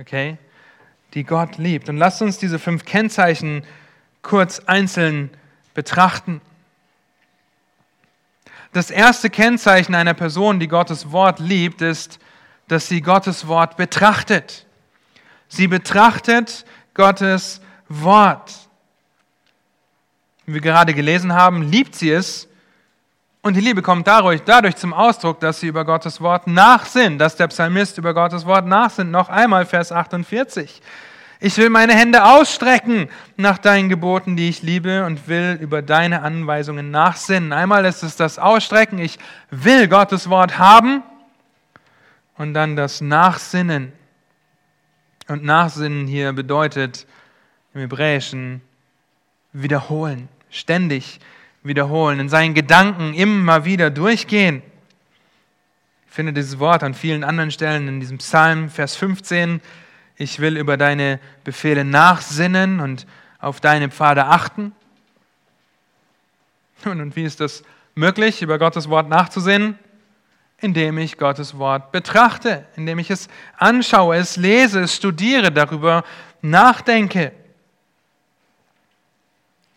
[0.00, 0.38] Okay?
[1.12, 1.90] Die Gott liebt.
[1.90, 3.64] Und lasst uns diese fünf Kennzeichen
[4.22, 5.28] kurz einzeln
[5.74, 6.40] betrachten.
[8.72, 12.18] Das erste Kennzeichen einer Person, die Gottes Wort liebt, ist,
[12.68, 14.66] dass sie Gottes Wort betrachtet.
[15.48, 18.54] Sie betrachtet Gottes Wort.
[20.46, 22.48] Wie wir gerade gelesen haben, liebt sie es.
[23.42, 27.36] Und die Liebe kommt dadurch, dadurch zum Ausdruck, dass sie über Gottes Wort nachsinnt, dass
[27.36, 29.10] der Psalmist über Gottes Wort nachsinnt.
[29.10, 30.82] Noch einmal Vers 48.
[31.42, 36.20] Ich will meine Hände ausstrecken nach deinen Geboten, die ich liebe, und will über deine
[36.20, 37.54] Anweisungen nachsinnen.
[37.54, 39.18] Einmal ist es das Ausstrecken, ich
[39.50, 41.02] will Gottes Wort haben,
[42.36, 43.92] und dann das Nachsinnen.
[45.28, 47.06] Und Nachsinnen hier bedeutet
[47.72, 48.62] im Hebräischen
[49.52, 51.30] wiederholen, ständig wiederholen,
[51.62, 54.62] in seinen Gedanken immer wieder durchgehen.
[56.06, 59.60] Ich finde dieses Wort an vielen anderen Stellen in diesem Psalm, Vers 15
[60.20, 63.06] ich will über deine Befehle nachsinnen und
[63.38, 64.72] auf deine Pfade achten.
[66.84, 67.62] Und wie ist das
[67.94, 69.78] möglich, über Gottes Wort nachzusinnen?
[70.58, 76.04] Indem ich Gottes Wort betrachte, indem ich es anschaue, es lese, es studiere, darüber
[76.42, 77.32] nachdenke.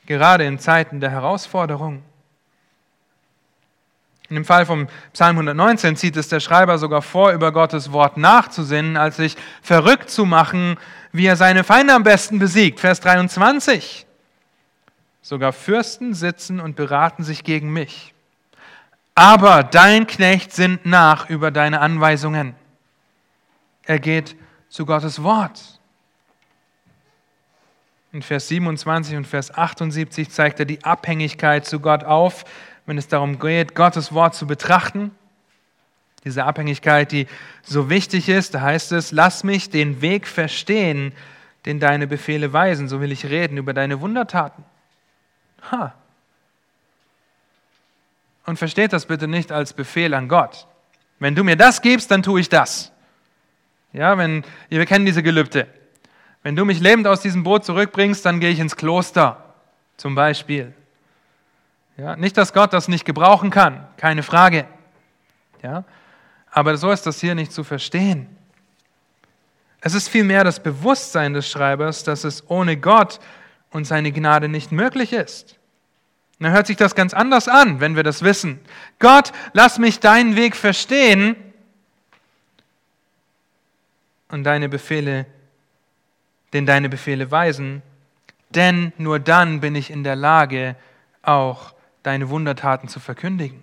[0.06, 2.04] Gerade in Zeiten der Herausforderung.
[4.30, 8.18] In dem Fall vom Psalm 119 zieht es der Schreiber sogar vor, über Gottes Wort
[8.18, 10.78] nachzusinnen, als sich verrückt zu machen,
[11.12, 12.80] wie er seine Feinde am besten besiegt.
[12.80, 14.06] Vers 23.
[15.22, 18.13] Sogar Fürsten sitzen und beraten sich gegen mich.
[19.16, 22.56] Aber dein Knecht sinnt nach über deine Anweisungen.
[23.84, 24.36] Er geht
[24.70, 25.80] zu Gottes Wort.
[28.13, 32.45] In Vers 27 und Vers 78 zeigt er die Abhängigkeit zu Gott auf,
[32.86, 35.10] wenn es darum geht, Gottes Wort zu betrachten.
[36.23, 37.26] Diese Abhängigkeit, die
[37.63, 41.12] so wichtig ist, da heißt es, lass mich den Weg verstehen,
[41.65, 44.63] den deine Befehle weisen, so will ich reden über deine Wundertaten.
[45.71, 45.95] Ha.
[48.45, 50.67] Und versteht das bitte nicht als Befehl an Gott.
[51.17, 52.91] Wenn du mir das gibst, dann tue ich das.
[53.91, 55.67] Ja, wenn, wir kennen diese Gelübde.
[56.43, 59.53] Wenn du mich lebend aus diesem Boot zurückbringst, dann gehe ich ins Kloster,
[59.97, 60.73] zum Beispiel.
[61.97, 64.65] Ja, nicht, dass Gott das nicht gebrauchen kann, keine Frage.
[65.62, 65.86] Ja,
[66.51, 68.27] aber so ist das hier nicht zu verstehen.
[69.79, 73.19] Es ist vielmehr das Bewusstsein des Schreibers, dass es ohne Gott
[73.71, 75.58] und seine Gnade nicht möglich ist.
[76.39, 78.60] Dann hört sich das ganz anders an, wenn wir das wissen.
[78.99, 81.36] Gott, lass mich deinen Weg verstehen
[84.29, 85.25] und deine Befehle,
[86.54, 87.82] den deine Befehle weisen,
[88.50, 90.76] denn nur dann bin ich in der Lage,
[91.24, 93.62] auch deine Wundertaten zu verkündigen.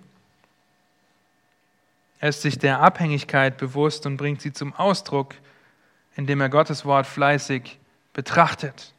[2.18, 5.34] Er ist sich der Abhängigkeit bewusst und bringt sie zum Ausdruck,
[6.16, 7.78] indem er Gottes Wort fleißig
[8.12, 8.92] betrachtet.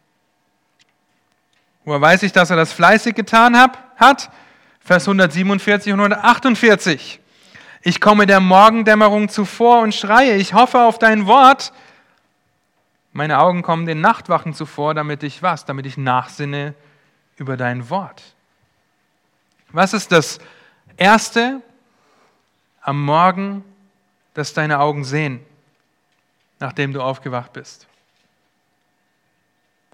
[1.83, 4.31] Woher weiß ich, dass er das fleißig getan hat?
[4.79, 7.19] Vers 147 und 148.
[7.83, 11.73] Ich komme der Morgendämmerung zuvor und schreie, ich hoffe auf dein Wort.
[13.21, 15.63] Meine Augen kommen den Nachtwachen zuvor, damit ich was?
[15.65, 16.73] Damit ich nachsinne
[17.35, 18.23] über dein Wort.
[19.69, 20.39] Was ist das
[20.97, 21.61] Erste
[22.81, 23.63] am Morgen,
[24.33, 25.39] das deine Augen sehen,
[26.59, 27.85] nachdem du aufgewacht bist?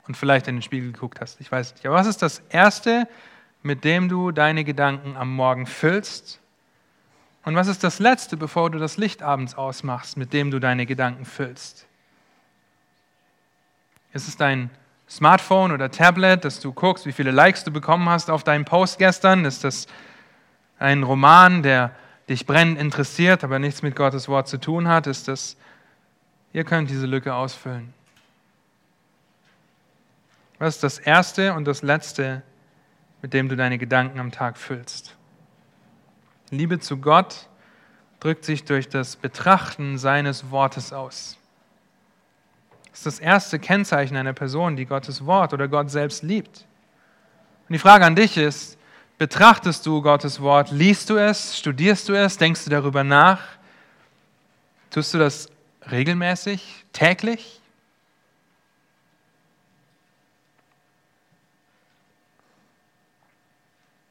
[0.07, 1.85] Und vielleicht in den Spiegel geguckt hast, ich weiß nicht.
[1.85, 3.09] Aber was ist das Erste,
[3.61, 6.39] mit dem du deine Gedanken am Morgen füllst?
[7.43, 10.85] Und was ist das Letzte, bevor du das Licht abends ausmachst, mit dem du deine
[10.85, 11.86] Gedanken füllst?
[14.13, 14.69] Ist es dein
[15.09, 18.99] Smartphone oder Tablet, dass du guckst, wie viele Likes du bekommen hast auf deinen Post
[18.99, 19.45] gestern?
[19.45, 19.87] Ist das
[20.79, 21.91] ein Roman, der
[22.29, 25.07] dich brennend interessiert, aber nichts mit Gottes Wort zu tun hat?
[25.07, 25.55] Ist das,
[26.53, 27.93] ihr könnt diese Lücke ausfüllen.
[30.59, 32.41] Was ist das Erste und das Letzte,
[33.21, 35.15] mit dem du deine Gedanken am Tag füllst?
[36.49, 37.47] Liebe zu Gott
[38.19, 41.36] drückt sich durch das Betrachten seines Wortes aus.
[42.97, 46.65] Das ist das erste Kennzeichen einer Person, die Gottes Wort oder Gott selbst liebt.
[47.69, 48.75] Und die Frage an dich ist,
[49.19, 53.39] betrachtest du Gottes Wort, liest du es, studierst du es, denkst du darüber nach?
[54.89, 55.47] Tust du das
[55.91, 57.61] regelmäßig, täglich?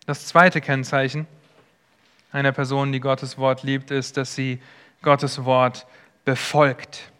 [0.07, 1.27] Das zweite Kennzeichen
[2.31, 4.63] einer Person, die Gottes Wort liebt, ist, dass sie
[5.03, 5.89] Gottes Wort
[6.25, 7.11] befolgt.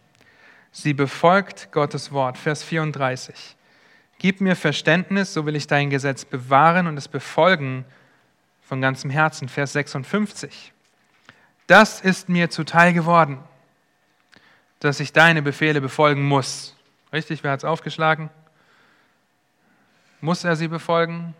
[0.79, 2.37] Sie befolgt Gottes Wort.
[2.37, 3.55] Vers 34.
[4.19, 7.83] Gib mir Verständnis, so will ich dein Gesetz bewahren und es befolgen
[8.61, 9.49] von ganzem Herzen.
[9.49, 10.71] Vers 56.
[11.65, 13.39] Das ist mir zuteil geworden,
[14.79, 16.75] dass ich deine Befehle befolgen muss.
[17.11, 18.29] Richtig, wer hat es aufgeschlagen?
[20.21, 21.33] Muss er sie befolgen?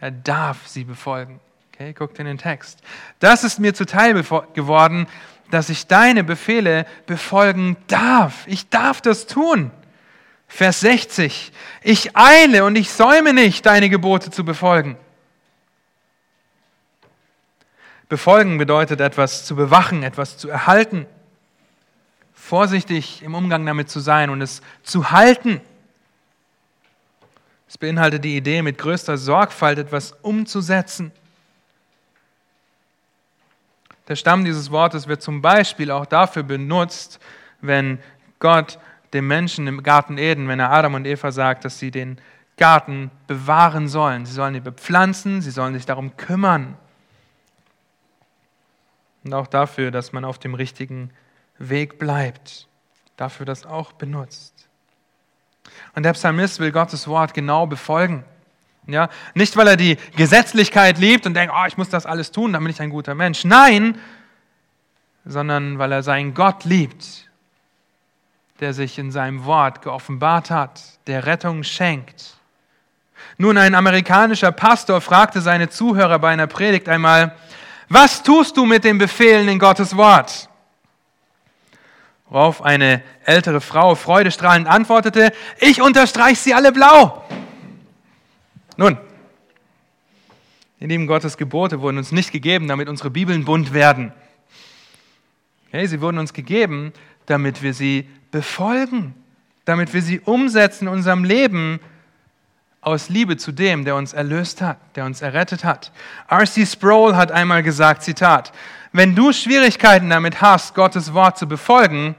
[0.00, 1.40] Er darf sie befolgen.
[1.74, 2.80] Okay, guckt in den Text.
[3.18, 5.06] Das ist mir zuteil geworden,
[5.50, 8.46] dass ich deine Befehle befolgen darf.
[8.46, 9.70] Ich darf das tun.
[10.46, 11.52] Vers 60.
[11.82, 14.96] Ich eile und ich säume nicht, deine Gebote zu befolgen.
[18.08, 21.06] Befolgen bedeutet etwas zu bewachen, etwas zu erhalten,
[22.32, 25.60] vorsichtig im Umgang damit zu sein und es zu halten.
[27.68, 31.12] Es beinhaltet die Idee, mit größter Sorgfalt etwas umzusetzen.
[34.08, 37.20] Der Stamm dieses Wortes wird zum Beispiel auch dafür benutzt,
[37.60, 37.98] wenn
[38.38, 38.78] Gott
[39.12, 42.18] dem Menschen im Garten Eden, wenn er Adam und Eva sagt, dass sie den
[42.56, 44.26] Garten bewahren sollen.
[44.26, 46.76] Sie sollen ihn bepflanzen, sie sollen sich darum kümmern.
[49.24, 51.10] Und auch dafür, dass man auf dem richtigen
[51.58, 52.66] Weg bleibt.
[53.16, 54.68] Dafür das auch benutzt.
[55.94, 58.24] Und der Psalmist will Gottes Wort genau befolgen.
[58.88, 62.54] Ja, nicht, weil er die Gesetzlichkeit liebt und denkt, oh, ich muss das alles tun,
[62.54, 63.44] dann bin ich ein guter Mensch.
[63.44, 63.98] Nein,
[65.26, 67.28] sondern weil er seinen Gott liebt,
[68.60, 72.38] der sich in seinem Wort geoffenbart hat, der Rettung schenkt.
[73.36, 77.36] Nun, ein amerikanischer Pastor fragte seine Zuhörer bei einer Predigt einmal,
[77.90, 80.48] was tust du mit den Befehlen in Gottes Wort?
[82.30, 87.22] Worauf eine ältere Frau freudestrahlend antwortete, ich unterstreiche sie alle blau.
[88.78, 88.96] Nun,
[90.78, 94.12] ihr Lieben, Gottes Gebote wurden uns nicht gegeben, damit unsere Bibeln bunt werden.
[95.66, 96.92] Okay, sie wurden uns gegeben,
[97.26, 99.14] damit wir sie befolgen,
[99.64, 101.80] damit wir sie umsetzen in unserem Leben
[102.80, 105.90] aus Liebe zu dem, der uns erlöst hat, der uns errettet hat.
[106.28, 106.64] R.C.
[106.64, 108.52] Sproul hat einmal gesagt, Zitat,
[108.92, 112.14] wenn du Schwierigkeiten damit hast, Gottes Wort zu befolgen,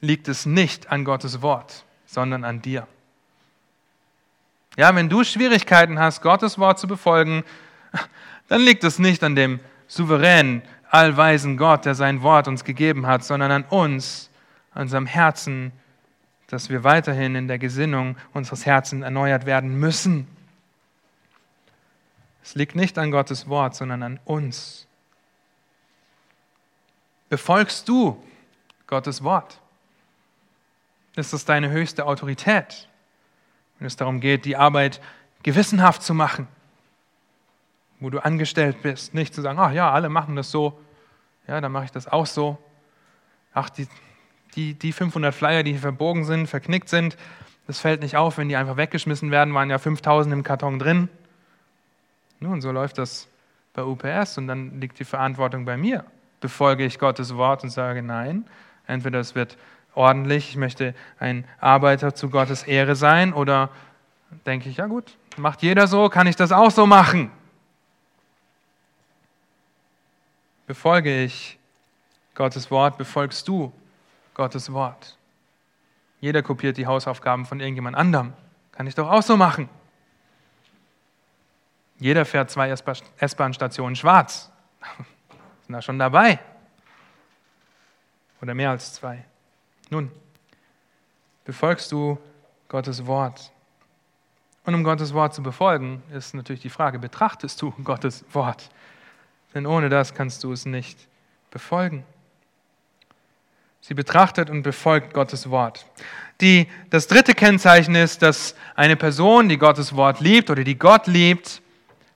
[0.00, 2.86] liegt es nicht an Gottes Wort, sondern an dir.
[4.76, 7.44] Ja, wenn du Schwierigkeiten hast, Gottes Wort zu befolgen,
[8.48, 13.24] dann liegt es nicht an dem souveränen, allweisen Gott, der sein Wort uns gegeben hat,
[13.24, 14.30] sondern an uns,
[14.72, 15.72] an unserem Herzen,
[16.48, 20.28] dass wir weiterhin in der Gesinnung unseres Herzens erneuert werden müssen.
[22.42, 24.86] Es liegt nicht an Gottes Wort, sondern an uns.
[27.28, 28.22] Befolgst du
[28.86, 29.58] Gottes Wort?
[31.16, 32.88] Ist das deine höchste Autorität?
[33.78, 35.00] Wenn es darum geht, die Arbeit
[35.42, 36.48] gewissenhaft zu machen,
[38.00, 40.78] wo du angestellt bist, nicht zu sagen, ach ja, alle machen das so,
[41.46, 42.58] ja, dann mache ich das auch so.
[43.54, 43.86] Ach, die,
[44.54, 47.16] die, die 500 Flyer, die hier verbogen sind, verknickt sind,
[47.66, 51.08] das fällt nicht auf, wenn die einfach weggeschmissen werden, waren ja 5000 im Karton drin.
[52.38, 53.28] Nun, so läuft das
[53.72, 56.04] bei UPS und dann liegt die Verantwortung bei mir.
[56.40, 58.46] Befolge ich Gottes Wort und sage nein,
[58.86, 59.56] entweder es wird
[59.96, 63.70] ordentlich, ich möchte ein Arbeiter zu Gottes Ehre sein oder
[64.44, 67.30] denke ich, ja gut, macht jeder so, kann ich das auch so machen?
[70.66, 71.58] Befolge ich
[72.34, 73.72] Gottes Wort, befolgst du
[74.34, 75.16] Gottes Wort?
[76.20, 78.32] Jeder kopiert die Hausaufgaben von irgendjemand anderem.
[78.72, 79.68] Kann ich doch auch so machen.
[81.98, 84.50] Jeder fährt zwei S-Bahn-Stationen schwarz.
[85.66, 86.38] Sind da schon dabei?
[88.42, 89.24] Oder mehr als zwei?
[89.90, 90.10] Nun,
[91.44, 92.18] befolgst du
[92.68, 93.52] Gottes Wort?
[94.64, 98.68] Und um Gottes Wort zu befolgen, ist natürlich die Frage, betrachtest du Gottes Wort?
[99.54, 100.98] Denn ohne das kannst du es nicht
[101.50, 102.04] befolgen.
[103.80, 105.86] Sie betrachtet und befolgt Gottes Wort.
[106.40, 111.06] Die, das dritte Kennzeichen ist, dass eine Person, die Gottes Wort liebt oder die Gott
[111.06, 111.62] liebt,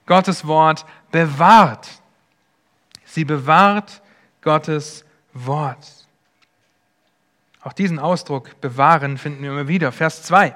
[0.05, 1.87] Gottes Wort bewahrt.
[3.05, 4.01] Sie bewahrt
[4.41, 6.00] Gottes Wort.
[7.63, 9.91] Auch diesen Ausdruck bewahren finden wir immer wieder.
[9.91, 10.55] Vers 2.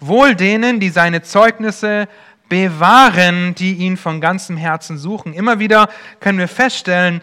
[0.00, 2.08] Wohl denen, die seine Zeugnisse
[2.48, 5.34] bewahren, die ihn von ganzem Herzen suchen.
[5.34, 5.88] Immer wieder
[6.20, 7.20] können wir feststellen,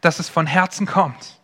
[0.00, 1.38] dass es von Herzen kommt.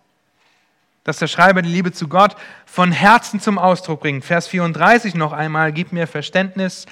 [1.03, 4.25] Dass der Schreiber die Liebe zu Gott von Herzen zum Ausdruck bringt.
[4.25, 6.87] Vers 34 noch einmal, gib mir Verständnis,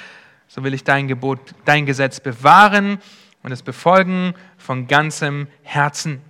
[0.49, 2.99] so will ich dein Gebot, dein Gesetz bewahren
[3.43, 6.21] und es befolgen von ganzem Herzen.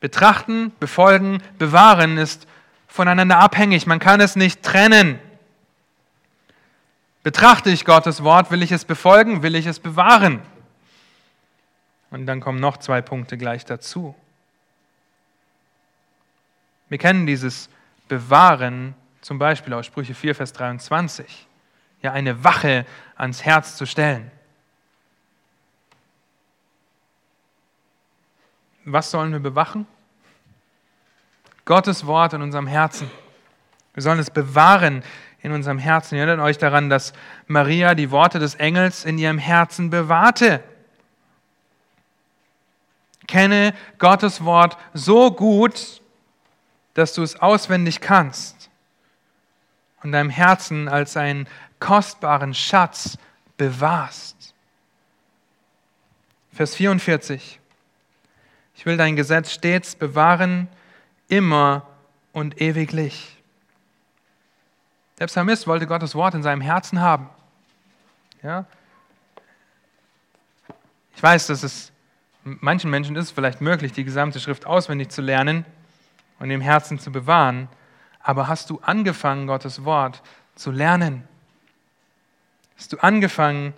[0.00, 2.46] Betrachten, befolgen, bewahren ist
[2.88, 3.86] voneinander abhängig.
[3.86, 5.20] Man kann es nicht trennen.
[7.22, 10.42] Betrachte ich Gottes Wort, will ich es befolgen, will ich es bewahren?
[12.10, 14.14] Und dann kommen noch zwei Punkte gleich dazu.
[16.88, 17.68] Wir kennen dieses
[18.08, 21.46] Bewahren zum Beispiel aus Sprüche 4, Vers 23.
[22.00, 22.86] Ja, eine Wache
[23.16, 24.30] ans Herz zu stellen.
[28.84, 29.86] Was sollen wir bewachen?
[31.68, 33.10] Gottes Wort in unserem Herzen.
[33.92, 35.02] Wir sollen es bewahren
[35.42, 36.14] in unserem Herzen.
[36.14, 37.12] Ihr erinnert euch daran, dass
[37.46, 40.64] Maria die Worte des Engels in ihrem Herzen bewahrte.
[43.26, 46.00] Kenne Gottes Wort so gut,
[46.94, 48.70] dass du es auswendig kannst
[50.02, 51.46] und deinem Herzen als einen
[51.80, 53.18] kostbaren Schatz
[53.58, 54.54] bewahrst.
[56.50, 57.60] Vers 44.
[58.74, 60.68] Ich will dein Gesetz stets bewahren
[61.28, 61.86] immer
[62.32, 63.36] und ewiglich.
[65.18, 67.28] Der Psalmist wollte Gottes Wort in seinem Herzen haben.
[68.42, 68.66] Ja?
[71.14, 71.92] Ich weiß, dass es
[72.44, 75.64] manchen Menschen ist vielleicht möglich, die gesamte Schrift auswendig zu lernen
[76.38, 77.68] und im Herzen zu bewahren.
[78.20, 80.22] Aber hast du angefangen, Gottes Wort
[80.54, 81.26] zu lernen?
[82.76, 83.74] Hast du angefangen,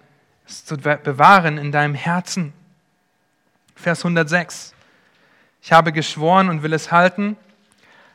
[0.47, 2.53] es zu bewahren in deinem Herzen?
[3.75, 4.75] Vers 106.
[5.63, 7.37] Ich habe geschworen und will es halten,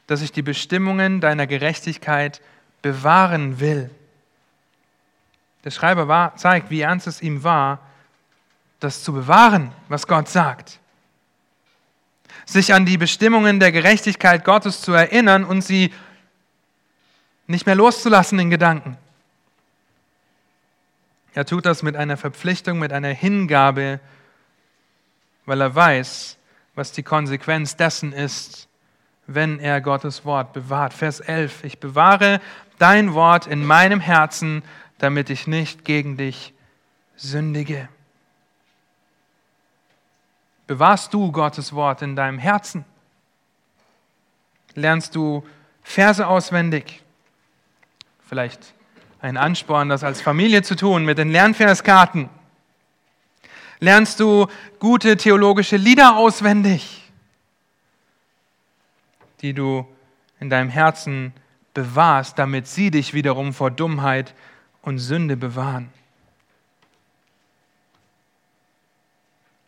[0.07, 2.41] dass ich die Bestimmungen deiner Gerechtigkeit
[2.81, 3.89] bewahren will.
[5.63, 7.79] Der Schreiber war, zeigt, wie ernst es ihm war,
[8.79, 10.79] das zu bewahren, was Gott sagt.
[12.45, 15.91] Sich an die Bestimmungen der Gerechtigkeit Gottes zu erinnern und sie
[17.47, 18.97] nicht mehr loszulassen in Gedanken.
[21.33, 23.99] Er tut das mit einer Verpflichtung, mit einer Hingabe,
[25.45, 26.37] weil er weiß,
[26.75, 28.67] was die Konsequenz dessen ist,
[29.27, 30.93] wenn er Gottes Wort bewahrt.
[30.93, 32.41] Vers 11, ich bewahre
[32.77, 34.63] dein Wort in meinem Herzen,
[34.97, 36.53] damit ich nicht gegen dich
[37.15, 37.89] sündige.
[40.67, 42.85] Bewahrst du Gottes Wort in deinem Herzen?
[44.73, 45.45] Lernst du
[45.83, 47.03] Verse auswendig?
[48.27, 48.73] Vielleicht
[49.21, 52.29] ein Ansporn, das als Familie zu tun mit den Lernverskarten.
[53.79, 54.47] Lernst du
[54.79, 57.11] gute theologische Lieder auswendig,
[59.41, 59.85] die du
[60.39, 61.33] in deinem Herzen
[61.73, 64.33] bewahrst, damit sie dich wiederum vor Dummheit
[64.81, 65.91] und Sünde bewahren?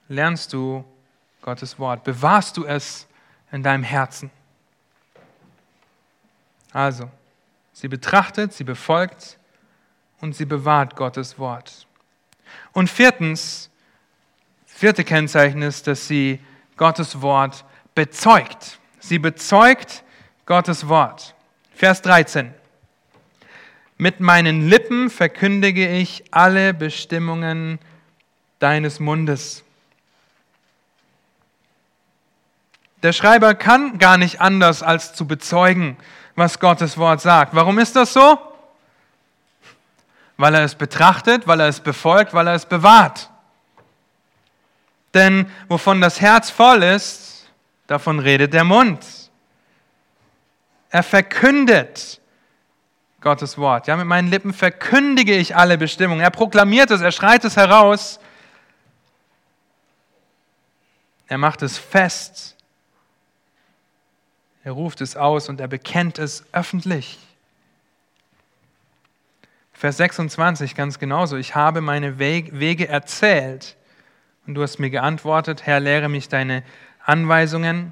[0.07, 0.85] Lernst du
[1.41, 2.03] Gottes Wort?
[2.03, 3.07] Bewahrst du es
[3.51, 4.31] in deinem Herzen?
[6.71, 7.09] Also,
[7.73, 9.37] sie betrachtet, sie befolgt
[10.21, 11.87] und sie bewahrt Gottes Wort.
[12.71, 13.69] Und viertens,
[14.77, 16.39] vierte Kennzeichen ist, dass sie
[16.77, 17.65] Gottes Wort
[17.95, 18.77] bezeugt.
[18.99, 20.03] Sie bezeugt
[20.45, 21.33] Gottes Wort.
[21.73, 22.53] Vers 13.
[23.97, 27.79] Mit meinen Lippen verkündige ich alle Bestimmungen
[28.59, 29.63] deines Mundes.
[33.01, 35.97] Der Schreiber kann gar nicht anders als zu bezeugen,
[36.35, 37.55] was Gottes Wort sagt.
[37.55, 38.37] Warum ist das so?
[40.37, 43.31] Weil er es betrachtet, weil er es befolgt, weil er es bewahrt.
[45.17, 47.47] Denn wovon das Herz voll ist,
[47.87, 49.03] davon redet der Mund.
[50.91, 52.21] Er verkündet
[53.19, 53.87] Gottes Wort.
[53.87, 56.21] Ja, mit meinen Lippen verkündige ich alle Bestimmungen.
[56.21, 58.19] Er proklamiert es, er schreit es heraus.
[61.25, 62.55] Er macht es fest.
[64.63, 67.17] Er ruft es aus und er bekennt es öffentlich.
[69.73, 71.37] Vers 26 ganz genauso.
[71.37, 73.77] Ich habe meine Wege erzählt
[74.47, 76.63] und du hast mir geantwortet, Herr, lehre mich deine
[77.03, 77.91] Anweisungen.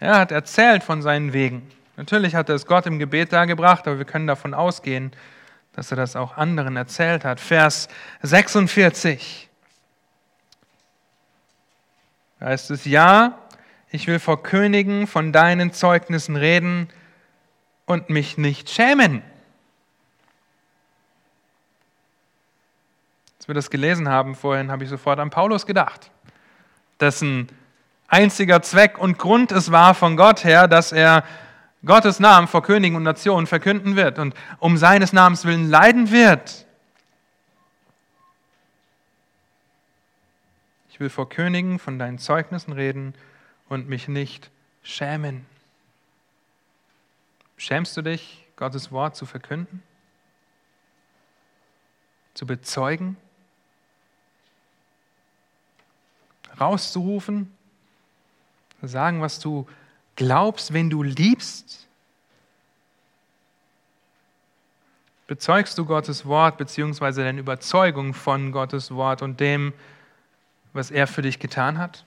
[0.00, 1.70] Er hat erzählt von seinen Wegen.
[1.96, 5.12] Natürlich hat er es Gott im Gebet dargebracht, aber wir können davon ausgehen,
[5.74, 7.38] dass er das auch anderen erzählt hat.
[7.38, 7.88] Vers
[8.22, 9.48] 46.
[12.40, 13.38] Da heißt es, ja,
[13.94, 16.88] Ich will vor Königen von deinen Zeugnissen reden
[17.84, 19.22] und mich nicht schämen.
[23.42, 26.12] Als wir das gelesen haben vorhin, habe ich sofort an Paulus gedacht,
[27.00, 27.48] dessen
[28.06, 31.24] einziger Zweck und Grund es war von Gott her, dass er
[31.84, 36.66] Gottes Namen vor Königen und Nationen verkünden wird und um seines Namens willen leiden wird.
[40.90, 43.12] Ich will vor Königen von deinen Zeugnissen reden
[43.68, 44.52] und mich nicht
[44.84, 45.46] schämen.
[47.56, 49.82] Schämst du dich, Gottes Wort zu verkünden?
[52.34, 53.16] Zu bezeugen?
[56.60, 57.52] Rauszurufen?
[58.82, 59.66] Sagen, was du
[60.16, 61.86] glaubst, wenn du liebst?
[65.26, 69.72] Bezeugst du Gottes Wort beziehungsweise deine Überzeugung von Gottes Wort und dem,
[70.72, 72.04] was er für dich getan hat?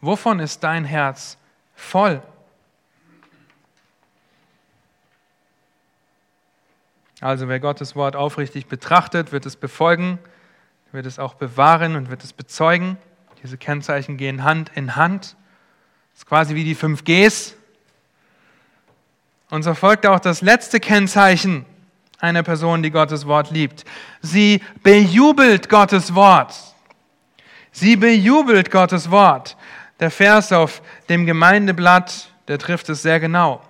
[0.00, 1.38] Wovon ist dein Herz
[1.74, 2.22] voll?
[7.20, 10.18] Also wer Gottes Wort aufrichtig betrachtet, wird es befolgen,
[10.94, 12.96] wird es auch bewahren und wird es bezeugen.
[13.42, 15.36] Diese Kennzeichen gehen Hand in Hand.
[16.12, 17.56] Das ist quasi wie die fünf Gs.
[19.50, 21.66] Und so folgt auch das letzte Kennzeichen
[22.20, 23.84] einer Person, die Gottes Wort liebt.
[24.22, 26.54] Sie bejubelt Gottes Wort.
[27.72, 29.56] Sie bejubelt Gottes Wort.
[29.98, 33.60] Der Vers auf dem Gemeindeblatt, der trifft es sehr genau.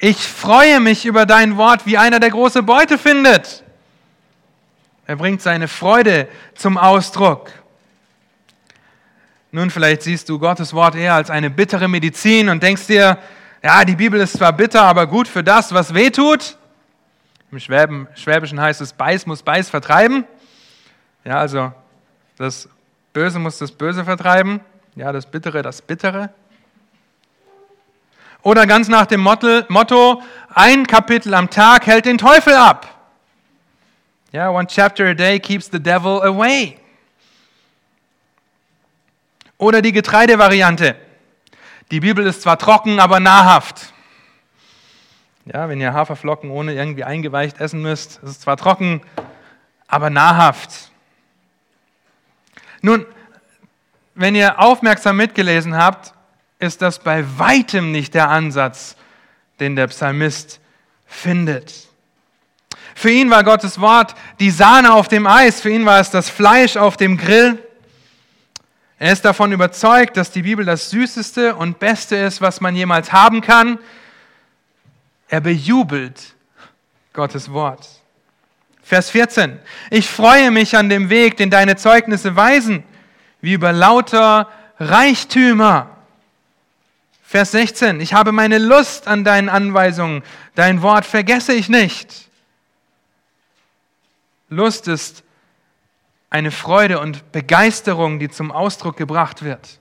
[0.00, 3.63] Ich freue mich über dein Wort, wie einer, der große Beute findet.
[5.06, 7.50] Er bringt seine Freude zum Ausdruck.
[9.52, 13.18] Nun, vielleicht siehst du Gottes Wort eher als eine bittere Medizin und denkst dir,
[13.62, 16.56] ja, die Bibel ist zwar bitter, aber gut für das, was weh tut.
[17.50, 20.24] Im Schwäbischen heißt es, Beiß muss Beiß vertreiben.
[21.24, 21.72] Ja, also
[22.36, 22.68] das
[23.12, 24.60] Böse muss das Böse vertreiben.
[24.96, 26.30] Ja, das Bittere, das Bittere.
[28.42, 32.93] Oder ganz nach dem Motto, ein Kapitel am Tag hält den Teufel ab.
[34.34, 36.76] Ja, one chapter a day keeps the devil away.
[39.58, 40.96] Oder die Getreidevariante.
[41.92, 43.92] Die Bibel ist zwar trocken, aber nahrhaft.
[45.44, 49.02] Ja, wenn ihr Haferflocken ohne irgendwie eingeweicht essen müsst, ist es zwar trocken,
[49.86, 50.90] aber nahrhaft.
[52.82, 53.06] Nun,
[54.16, 56.12] wenn ihr aufmerksam mitgelesen habt,
[56.58, 58.96] ist das bei weitem nicht der Ansatz,
[59.60, 60.58] den der Psalmist
[61.06, 61.93] findet.
[62.94, 66.30] Für ihn war Gottes Wort die Sahne auf dem Eis, für ihn war es das
[66.30, 67.58] Fleisch auf dem Grill.
[68.98, 73.12] Er ist davon überzeugt, dass die Bibel das Süßeste und Beste ist, was man jemals
[73.12, 73.78] haben kann.
[75.28, 76.34] Er bejubelt
[77.12, 77.86] Gottes Wort.
[78.82, 79.58] Vers 14.
[79.90, 82.84] Ich freue mich an dem Weg, den deine Zeugnisse weisen,
[83.40, 85.90] wie über lauter Reichtümer.
[87.26, 88.00] Vers 16.
[88.00, 90.22] Ich habe meine Lust an deinen Anweisungen.
[90.54, 92.28] Dein Wort vergesse ich nicht.
[94.48, 95.24] Lust ist
[96.30, 99.78] eine Freude und Begeisterung, die zum Ausdruck gebracht wird.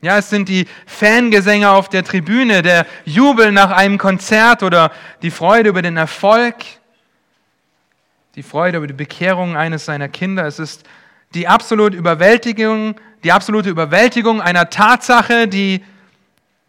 [0.00, 4.92] Ja, es sind die Fangesänge auf der Tribüne, der Jubel nach einem Konzert oder
[5.22, 6.54] die Freude über den Erfolg,
[8.36, 10.46] die Freude über die Bekehrung eines seiner Kinder.
[10.46, 10.84] Es ist
[11.34, 12.94] die absolute Überwältigung,
[13.24, 15.82] die absolute Überwältigung einer Tatsache, die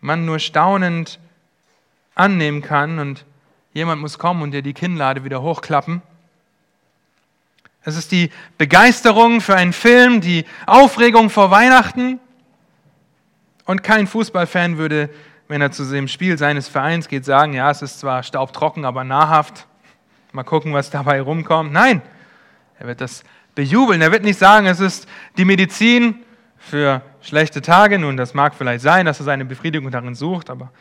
[0.01, 1.19] man nur staunend
[2.15, 3.25] annehmen kann und
[3.73, 6.01] jemand muss kommen und dir die Kinnlade wieder hochklappen.
[7.83, 12.19] Es ist die Begeisterung für einen Film, die Aufregung vor Weihnachten.
[13.65, 15.09] Und kein Fußballfan würde,
[15.47, 19.03] wenn er zu dem Spiel seines Vereins geht, sagen, ja, es ist zwar staubtrocken, aber
[19.03, 19.65] nahrhaft.
[20.31, 21.71] Mal gucken, was dabei rumkommt.
[21.71, 22.01] Nein,
[22.77, 23.23] er wird das
[23.55, 24.01] bejubeln.
[24.01, 25.07] Er wird nicht sagen, es ist
[25.37, 26.23] die Medizin
[26.57, 27.97] für schlechte Tage.
[27.97, 30.71] Nun, das mag vielleicht sein, dass er seine Befriedigung darin sucht, aber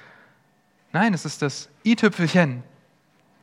[0.92, 2.62] nein, es ist das i-Tüpfelchen.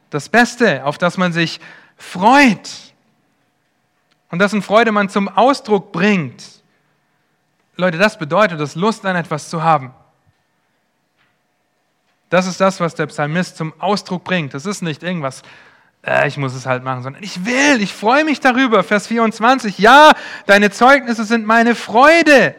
[0.10, 1.60] Das Beste, auf das man sich
[1.97, 2.94] freut
[4.36, 6.43] und dessen Freude man zum Ausdruck bringt.
[7.77, 9.93] Leute, das bedeutet es, Lust an etwas zu haben.
[12.29, 14.53] Das ist das, was der Psalmist zum Ausdruck bringt.
[14.53, 15.41] Das ist nicht irgendwas,
[16.05, 18.83] äh, ich muss es halt machen, sondern ich will, ich freue mich darüber.
[18.83, 20.11] Vers 24, ja,
[20.47, 22.55] deine Zeugnisse sind meine Freude.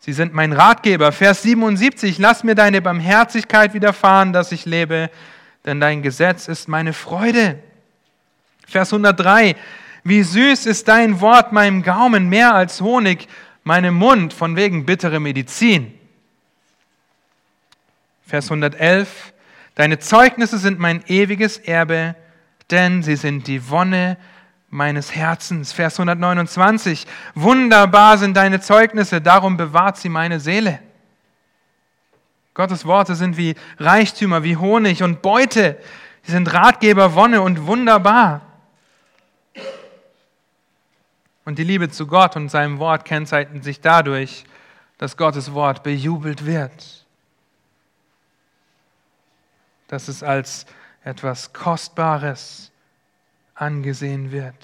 [0.00, 1.12] Sie sind mein Ratgeber.
[1.12, 5.08] Vers 77, lass mir deine Barmherzigkeit widerfahren, dass ich lebe,
[5.64, 7.58] denn dein Gesetz ist meine Freude.
[8.66, 9.56] Vers 103,
[10.08, 13.26] wie süß ist dein Wort meinem Gaumen, mehr als Honig,
[13.64, 15.92] meinem Mund, von wegen bittere Medizin.
[18.24, 19.32] Vers 111,
[19.74, 22.14] deine Zeugnisse sind mein ewiges Erbe,
[22.70, 24.16] denn sie sind die Wonne
[24.70, 25.72] meines Herzens.
[25.72, 27.04] Vers 129.
[27.34, 30.78] Wunderbar sind deine Zeugnisse, darum bewahrt sie meine Seele.
[32.54, 35.78] Gottes Worte sind wie Reichtümer, wie Honig und Beute.
[36.22, 38.45] Sie sind Ratgeber, Wonne und wunderbar.
[41.46, 44.44] Und die Liebe zu Gott und seinem Wort kennzeichnet sich dadurch,
[44.98, 47.06] dass Gottes Wort bejubelt wird.
[49.86, 50.66] Dass es als
[51.04, 52.72] etwas Kostbares
[53.54, 54.56] angesehen wird.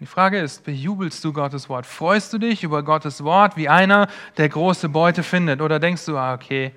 [0.00, 1.86] Die Frage ist, bejubelst du Gottes Wort?
[1.86, 5.60] Freust du dich über Gottes Wort wie einer, der große Beute findet?
[5.60, 6.72] Oder denkst du, ah, okay,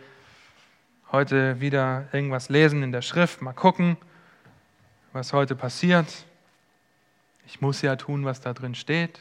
[1.11, 3.97] heute wieder irgendwas lesen in der Schrift, mal gucken,
[5.13, 6.05] was heute passiert.
[7.45, 9.19] Ich muss ja tun, was da drin steht.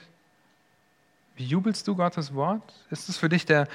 [1.36, 2.62] Wie jubelst du Gottes Wort?
[2.90, 3.68] Ist es für dich der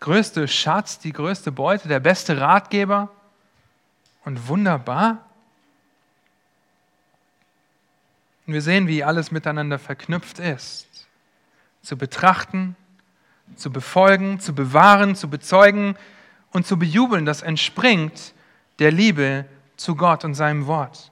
[0.00, 3.10] größte Schatz, die größte Beute, der beste Ratgeber
[4.24, 5.24] und wunderbar?
[8.46, 10.88] Und wir sehen, wie alles miteinander verknüpft ist.
[11.82, 12.76] Zu betrachten,
[13.56, 15.96] zu befolgen, zu bewahren, zu bezeugen
[16.52, 18.34] und zu bejubeln, das entspringt
[18.78, 19.44] der Liebe
[19.76, 21.10] zu Gott und seinem Wort.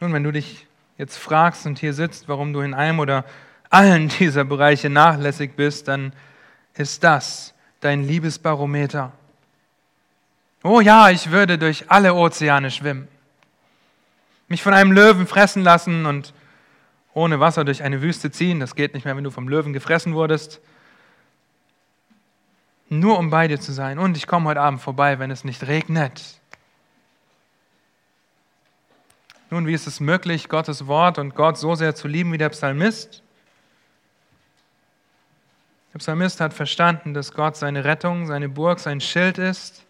[0.00, 0.66] Nun, wenn du dich
[0.98, 3.24] jetzt fragst und hier sitzt, warum du in einem oder
[3.68, 6.12] allen dieser Bereiche nachlässig bist, dann
[6.74, 9.12] ist das dein Liebesbarometer.
[10.62, 13.08] Oh ja, ich würde durch alle Ozeane schwimmen
[14.50, 16.34] mich von einem Löwen fressen lassen und
[17.14, 18.60] ohne Wasser durch eine Wüste ziehen.
[18.60, 20.60] Das geht nicht mehr, wenn du vom Löwen gefressen wurdest.
[22.88, 23.98] Nur um bei dir zu sein.
[23.98, 26.39] Und ich komme heute Abend vorbei, wenn es nicht regnet.
[29.50, 32.50] Nun, wie ist es möglich, Gottes Wort und Gott so sehr zu lieben wie der
[32.50, 33.22] Psalmist?
[35.92, 39.84] Der Psalmist hat verstanden, dass Gott seine Rettung, seine Burg, sein Schild ist.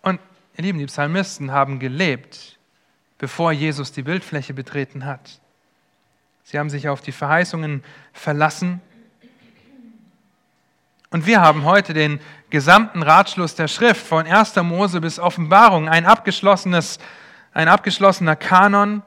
[0.00, 0.18] Und
[0.56, 2.58] Ihr Lieben, die Psalmisten haben gelebt,
[3.18, 5.40] bevor Jesus die Bildfläche betreten hat.
[6.44, 8.80] Sie haben sich auf die Verheißungen verlassen.
[11.12, 14.54] Und wir haben heute den gesamten Ratschluss der Schrift von 1.
[14.62, 17.00] Mose bis Offenbarung, ein, abgeschlossenes,
[17.52, 19.02] ein abgeschlossener Kanon,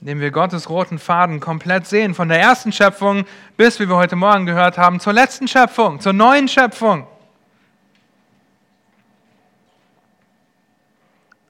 [0.00, 3.24] in dem wir Gottes roten Faden komplett sehen, von der ersten Schöpfung
[3.56, 7.06] bis, wie wir heute Morgen gehört haben, zur letzten Schöpfung, zur neuen Schöpfung.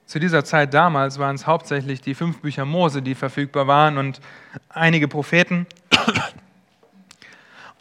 [0.05, 4.21] Zu dieser Zeit damals waren es hauptsächlich die fünf Bücher Mose, die verfügbar waren und
[4.69, 5.67] einige Propheten.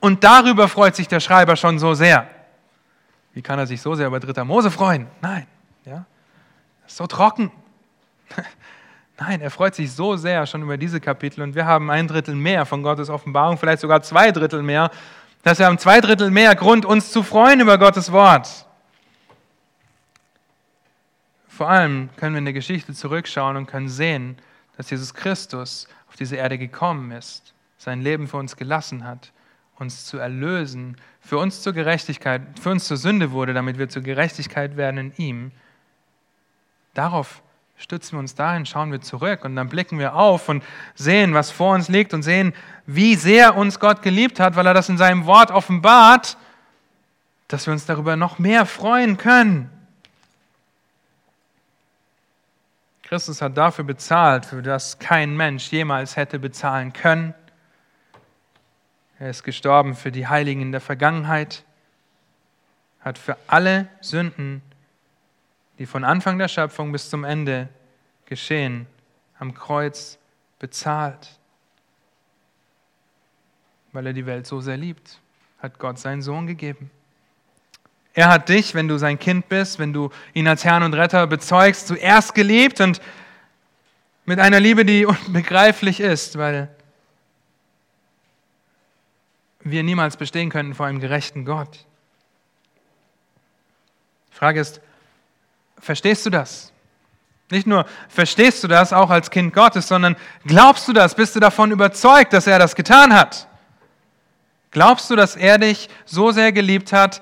[0.01, 2.27] Und darüber freut sich der Schreiber schon so sehr.
[3.33, 5.07] Wie kann er sich so sehr über dritter Mose freuen?
[5.21, 5.47] Nein,
[5.85, 6.05] ja,
[6.87, 7.51] so trocken.
[9.19, 12.35] Nein, er freut sich so sehr schon über diese Kapitel und wir haben ein Drittel
[12.35, 14.89] mehr von Gottes Offenbarung, vielleicht sogar zwei Drittel mehr.
[15.43, 18.65] Dass wir haben zwei Drittel mehr Grund, uns zu freuen über Gottes Wort.
[21.47, 24.37] Vor allem können wir in der Geschichte zurückschauen und können sehen,
[24.77, 29.31] dass Jesus Christus auf diese Erde gekommen ist, sein Leben für uns gelassen hat,
[29.81, 34.03] uns zu erlösen, für uns zur Gerechtigkeit, für uns zur Sünde wurde, damit wir zur
[34.03, 35.51] Gerechtigkeit werden in ihm.
[36.93, 37.41] Darauf
[37.77, 40.63] stützen wir uns dahin, schauen wir zurück und dann blicken wir auf und
[40.95, 42.53] sehen, was vor uns liegt und sehen,
[42.85, 46.37] wie sehr uns Gott geliebt hat, weil er das in seinem Wort offenbart,
[47.47, 49.69] dass wir uns darüber noch mehr freuen können.
[53.03, 57.33] Christus hat dafür bezahlt, für das kein Mensch jemals hätte bezahlen können.
[59.21, 61.63] Er ist gestorben für die Heiligen in der Vergangenheit,
[63.01, 64.63] hat für alle Sünden,
[65.77, 67.69] die von Anfang der Schöpfung bis zum Ende
[68.25, 68.87] geschehen,
[69.37, 70.17] am Kreuz
[70.57, 71.37] bezahlt.
[73.91, 75.19] Weil er die Welt so sehr liebt,
[75.59, 76.89] hat Gott seinen Sohn gegeben.
[78.15, 81.27] Er hat dich, wenn du sein Kind bist, wenn du ihn als Herrn und Retter
[81.27, 82.99] bezeugst, zuerst geliebt und
[84.25, 86.75] mit einer Liebe, die unbegreiflich ist, weil
[89.63, 91.85] wir niemals bestehen könnten vor einem gerechten Gott.
[94.31, 94.81] Die Frage ist,
[95.77, 96.71] verstehst du das?
[97.49, 101.15] Nicht nur verstehst du das auch als Kind Gottes, sondern glaubst du das?
[101.15, 103.47] Bist du davon überzeugt, dass er das getan hat?
[104.71, 107.21] Glaubst du, dass er dich so sehr geliebt hat,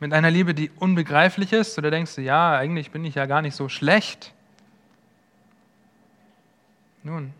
[0.00, 1.78] mit einer Liebe, die unbegreiflich ist?
[1.78, 4.32] Oder denkst du, ja, eigentlich bin ich ja gar nicht so schlecht?
[7.04, 7.32] Nun,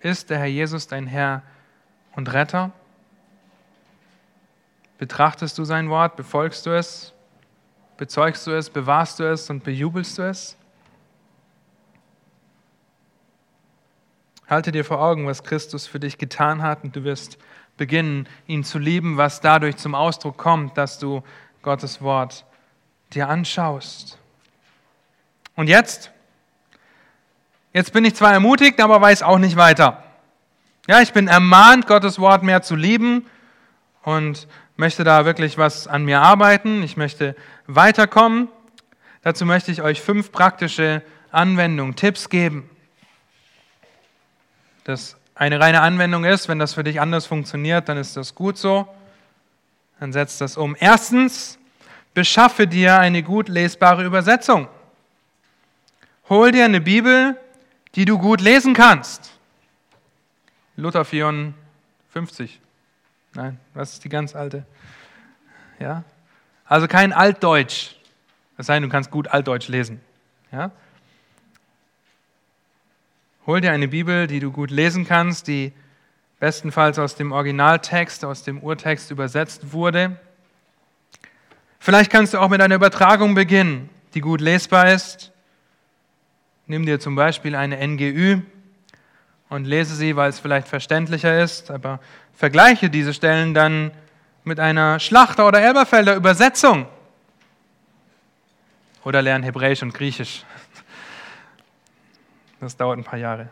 [0.00, 1.42] ist der Herr Jesus dein Herr
[2.12, 2.72] und Retter?
[5.00, 7.14] Betrachtest du sein Wort, befolgst du es,
[7.96, 10.58] bezeugst du es, bewahrst du es und bejubelst du es?
[14.46, 17.38] Halte dir vor Augen, was Christus für dich getan hat und du wirst
[17.78, 21.22] beginnen, ihn zu lieben, was dadurch zum Ausdruck kommt, dass du
[21.62, 22.44] Gottes Wort
[23.14, 24.18] dir anschaust.
[25.56, 26.12] Und jetzt?
[27.72, 30.04] Jetzt bin ich zwar ermutigt, aber weiß auch nicht weiter.
[30.86, 33.24] Ja, ich bin ermahnt, Gottes Wort mehr zu lieben
[34.02, 34.46] und
[34.80, 36.82] möchte da wirklich was an mir arbeiten.
[36.82, 38.48] Ich möchte weiterkommen.
[39.22, 42.68] Dazu möchte ich euch fünf praktische Anwendungen, Tipps geben.
[44.84, 48.56] Das eine reine Anwendung ist, wenn das für dich anders funktioniert, dann ist das gut
[48.56, 48.88] so.
[50.00, 50.74] Dann setzt das um.
[50.80, 51.58] Erstens,
[52.14, 54.66] beschaffe dir eine gut lesbare Übersetzung.
[56.30, 57.38] Hol dir eine Bibel,
[57.96, 59.30] die du gut lesen kannst.
[60.76, 62.60] Luther 54.
[63.34, 64.66] Nein, was ist die ganz alte?
[65.78, 66.04] Ja?
[66.64, 67.94] Also kein Altdeutsch.
[68.58, 70.00] Sei denn, du kannst gut Altdeutsch lesen.
[70.52, 70.70] Ja?
[73.46, 75.72] Hol dir eine Bibel, die du gut lesen kannst, die
[76.38, 80.18] bestenfalls aus dem Originaltext, aus dem Urtext übersetzt wurde.
[81.78, 85.32] Vielleicht kannst du auch mit einer Übertragung beginnen, die gut lesbar ist.
[86.66, 88.42] Nimm dir zum Beispiel eine NGÜ
[89.50, 92.00] und lese sie, weil es vielleicht verständlicher ist, aber
[92.34, 93.90] vergleiche diese Stellen dann
[94.44, 96.86] mit einer Schlachter- oder Elberfelder Übersetzung.
[99.04, 100.44] Oder lerne Hebräisch und Griechisch.
[102.60, 103.48] Das dauert ein paar Jahre.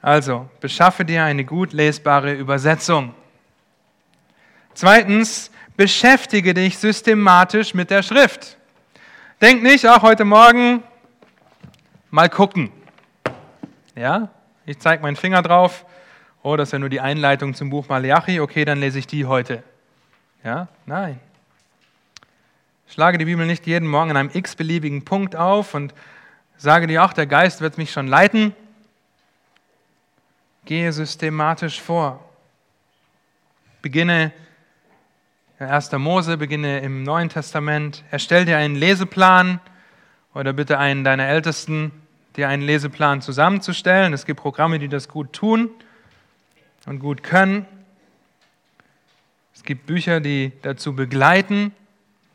[0.00, 3.14] Also, beschaffe dir eine gut lesbare Übersetzung.
[4.74, 8.56] Zweitens, beschäftige dich systematisch mit der Schrift.
[9.40, 10.82] Denk nicht, auch heute Morgen
[12.10, 12.72] mal gucken.
[13.94, 14.28] Ja,
[14.66, 15.84] ich zeige meinen Finger drauf.
[16.42, 18.40] Oh, das ist ja nur die Einleitung zum Buch Malachi.
[18.40, 19.62] Okay, dann lese ich die heute.
[20.44, 21.20] Ja, nein.
[22.88, 25.94] Schlage die Bibel nicht jeden Morgen an einem x-beliebigen Punkt auf und
[26.56, 28.54] sage dir auch, der Geist wird mich schon leiten.
[30.64, 32.22] Gehe systematisch vor.
[33.80, 34.32] Beginne
[35.58, 35.92] 1.
[35.92, 38.04] Mose, beginne im Neuen Testament.
[38.10, 39.60] Erstell dir einen Leseplan
[40.34, 41.92] oder bitte einen deiner Ältesten,
[42.36, 44.12] dir einen Leseplan zusammenzustellen.
[44.12, 45.70] Es gibt Programme, die das gut tun
[46.86, 47.66] und gut können.
[49.54, 51.72] Es gibt Bücher, die dazu begleiten,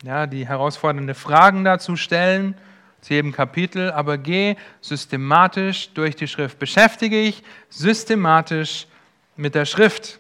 [0.04, 2.56] ja, die herausfordernde Fragen dazu stellen
[3.02, 6.60] zu jedem Kapitel, aber geh systematisch durch die Schrift.
[6.60, 8.88] Beschäftige dich systematisch
[9.36, 10.20] mit der Schrift.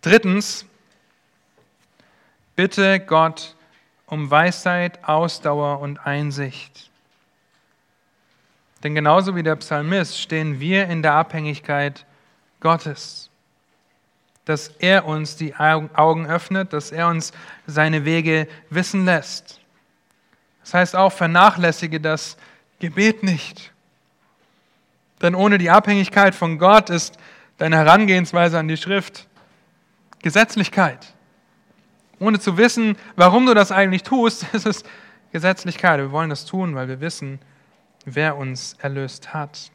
[0.00, 0.64] Drittens,
[2.56, 3.56] bitte Gott
[4.08, 6.90] um Weisheit, Ausdauer und Einsicht.
[8.82, 12.04] Denn genauso wie der Psalmist stehen wir in der Abhängigkeit
[12.60, 13.28] Gottes
[14.48, 17.32] dass er uns die Augen öffnet, dass er uns
[17.66, 19.60] seine Wege wissen lässt.
[20.62, 22.38] Das heißt auch, vernachlässige das
[22.78, 23.72] Gebet nicht.
[25.20, 27.18] Denn ohne die Abhängigkeit von Gott ist
[27.58, 29.26] deine Herangehensweise an die Schrift
[30.22, 31.12] Gesetzlichkeit.
[32.20, 34.84] Ohne zu wissen, warum du das eigentlich tust, ist es
[35.32, 35.98] Gesetzlichkeit.
[35.98, 37.38] Wir wollen das tun, weil wir wissen,
[38.04, 39.70] wer uns erlöst hat.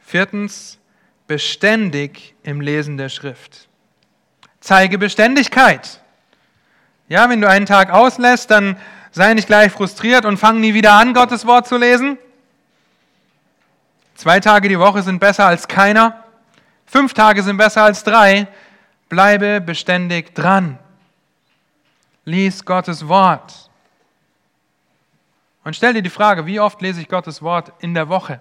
[0.00, 0.78] Viertens,
[1.26, 3.68] beständig im Lesen der Schrift.
[4.60, 6.00] Zeige Beständigkeit.
[7.08, 8.76] Ja, wenn du einen Tag auslässt, dann
[9.10, 12.18] sei nicht gleich frustriert und fang nie wieder an, Gottes Wort zu lesen.
[14.14, 16.24] Zwei Tage die Woche sind besser als keiner.
[16.86, 18.46] Fünf Tage sind besser als drei.
[19.14, 20.76] Bleibe beständig dran.
[22.24, 23.70] Lies Gottes Wort.
[25.62, 28.40] Und stell dir die Frage, wie oft lese ich Gottes Wort in der Woche?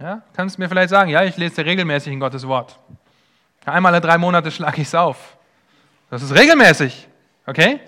[0.00, 0.22] Ja?
[0.32, 2.80] Kannst du mir vielleicht sagen, ja, ich lese regelmäßig in Gottes Wort.
[3.64, 5.36] Einmal alle drei Monate schlage ich es auf.
[6.10, 7.06] Das ist regelmäßig,
[7.46, 7.78] okay?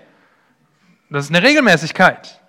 [1.09, 2.39] Das ist eine Regelmäßigkeit.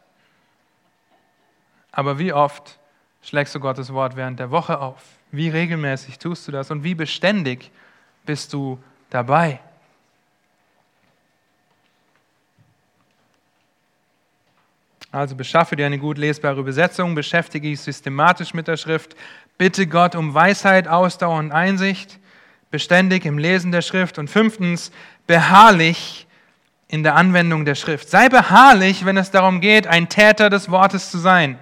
[1.91, 2.79] Aber wie oft
[3.21, 5.03] schlägst du Gottes Wort während der Woche auf?
[5.33, 7.73] Wie regelmäßig tust du das und wie beständig
[8.25, 8.79] bist du
[9.11, 9.61] dabei?
[15.15, 19.15] Also beschaffe dir eine gut lesbare Übersetzung, beschäftige dich systematisch mit der Schrift,
[19.57, 22.19] bitte Gott um Weisheit, Ausdauer und Einsicht,
[22.73, 24.91] beständig im Lesen der Schrift und fünftens,
[25.29, 26.27] beharrlich
[26.89, 28.11] in der Anwendung der Schrift.
[28.11, 31.61] Sei beharrlich, wenn es darum geht, ein Täter des Wortes zu sein.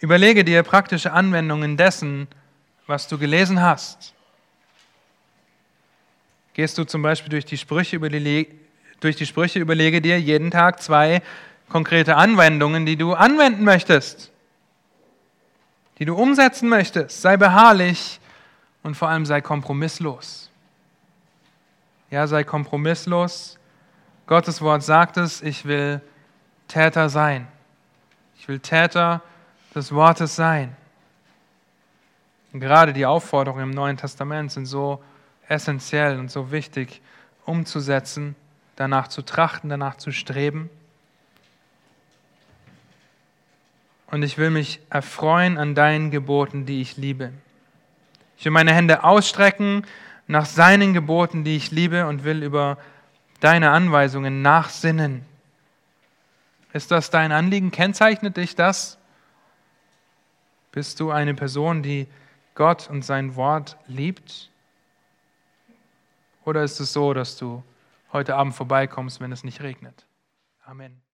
[0.00, 2.26] Überlege dir praktische Anwendungen dessen,
[2.88, 4.14] was du gelesen hast.
[6.54, 8.48] Gehst du zum Beispiel durch die Sprüche, über die
[9.00, 11.22] durch die Sprüche überlege dir jeden Tag zwei
[11.68, 14.32] konkrete Anwendungen, die du anwenden möchtest,
[16.00, 17.22] die du umsetzen möchtest.
[17.22, 18.18] Sei beharrlich
[18.82, 20.50] und vor allem sei kompromisslos.
[22.10, 23.58] Ja, sei kompromisslos.
[24.26, 26.00] Gottes Wort sagt es, ich will
[26.66, 27.46] Täter sein.
[28.38, 29.22] Ich will Täter
[29.74, 30.74] des Wortes sein.
[32.58, 35.00] Und gerade die Aufforderungen im Neuen Testament sind so
[35.46, 37.00] essentiell und so wichtig,
[37.44, 38.34] umzusetzen,
[38.74, 40.68] danach zu trachten, danach zu streben.
[44.10, 47.32] Und ich will mich erfreuen an deinen Geboten, die ich liebe.
[48.36, 49.84] Ich will meine Hände ausstrecken
[50.26, 52.76] nach seinen Geboten, die ich liebe, und will über
[53.38, 55.24] deine Anweisungen nachsinnen.
[56.72, 57.70] Ist das dein Anliegen?
[57.70, 58.98] Kennzeichnet dich das?
[60.72, 62.08] Bist du eine Person, die
[62.58, 64.50] Gott und sein Wort liebt?
[66.44, 67.62] Oder ist es so, dass du
[68.12, 70.08] heute Abend vorbeikommst, wenn es nicht regnet?
[70.64, 71.00] Amen.